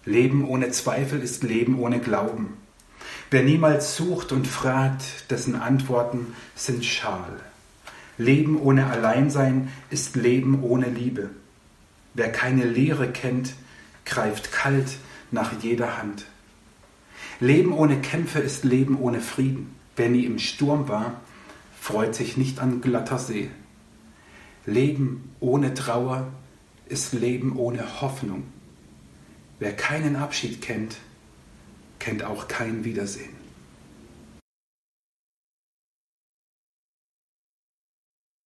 Leben 0.05 0.45
ohne 0.45 0.71
Zweifel 0.71 1.21
ist 1.21 1.45
Leben 1.45 1.79
ohne 1.79 2.01
Glauben. 2.01 2.64
Wer 3.31 3.43
niemals 3.43 3.97
sucht 3.97 4.33
und 4.33 4.47
fragt, 4.47 5.31
dessen 5.31 5.57
Antworten 5.57 6.35
sind 6.55 6.85
schal. 6.85 7.41
Leben 8.17 8.61
ohne 8.61 8.87
Alleinsein 8.87 9.73
ist 9.91 10.15
Leben 10.15 10.63
ohne 10.63 10.89
Liebe. 10.89 11.31
Wer 12.15 12.31
keine 12.31 12.65
Lehre 12.65 13.11
kennt, 13.11 13.55
greift 14.05 14.53
kalt 14.53 14.99
nach 15.31 15.53
jeder 15.63 15.99
Hand. 15.99 16.27
Leben 17.41 17.73
ohne 17.73 18.01
Kämpfe 18.01 18.39
ist 18.39 18.65
Leben 18.65 18.99
ohne 18.99 19.21
Frieden. 19.21 19.75
Wer 19.97 20.09
nie 20.09 20.25
im 20.25 20.39
Sturm 20.39 20.89
war, 20.89 21.21
freut 21.81 22.15
sich 22.15 22.37
nicht 22.37 22.61
an 22.61 22.81
glatter 22.81 23.19
See. 23.19 23.51
Leben 24.67 25.35
ohne 25.41 25.75
Trauer 25.75 26.29
ist 26.89 27.13
Leben 27.13 27.57
ohne 27.57 28.01
Hoffnung. 28.01 28.45
Wer 29.59 29.75
keinen 29.75 30.17
Abschied 30.17 30.63
kennt, 30.63 30.97
kennt 32.05 32.23
auch 32.23 32.49
kein 32.49 32.85
Wiedersehen. 32.85 33.44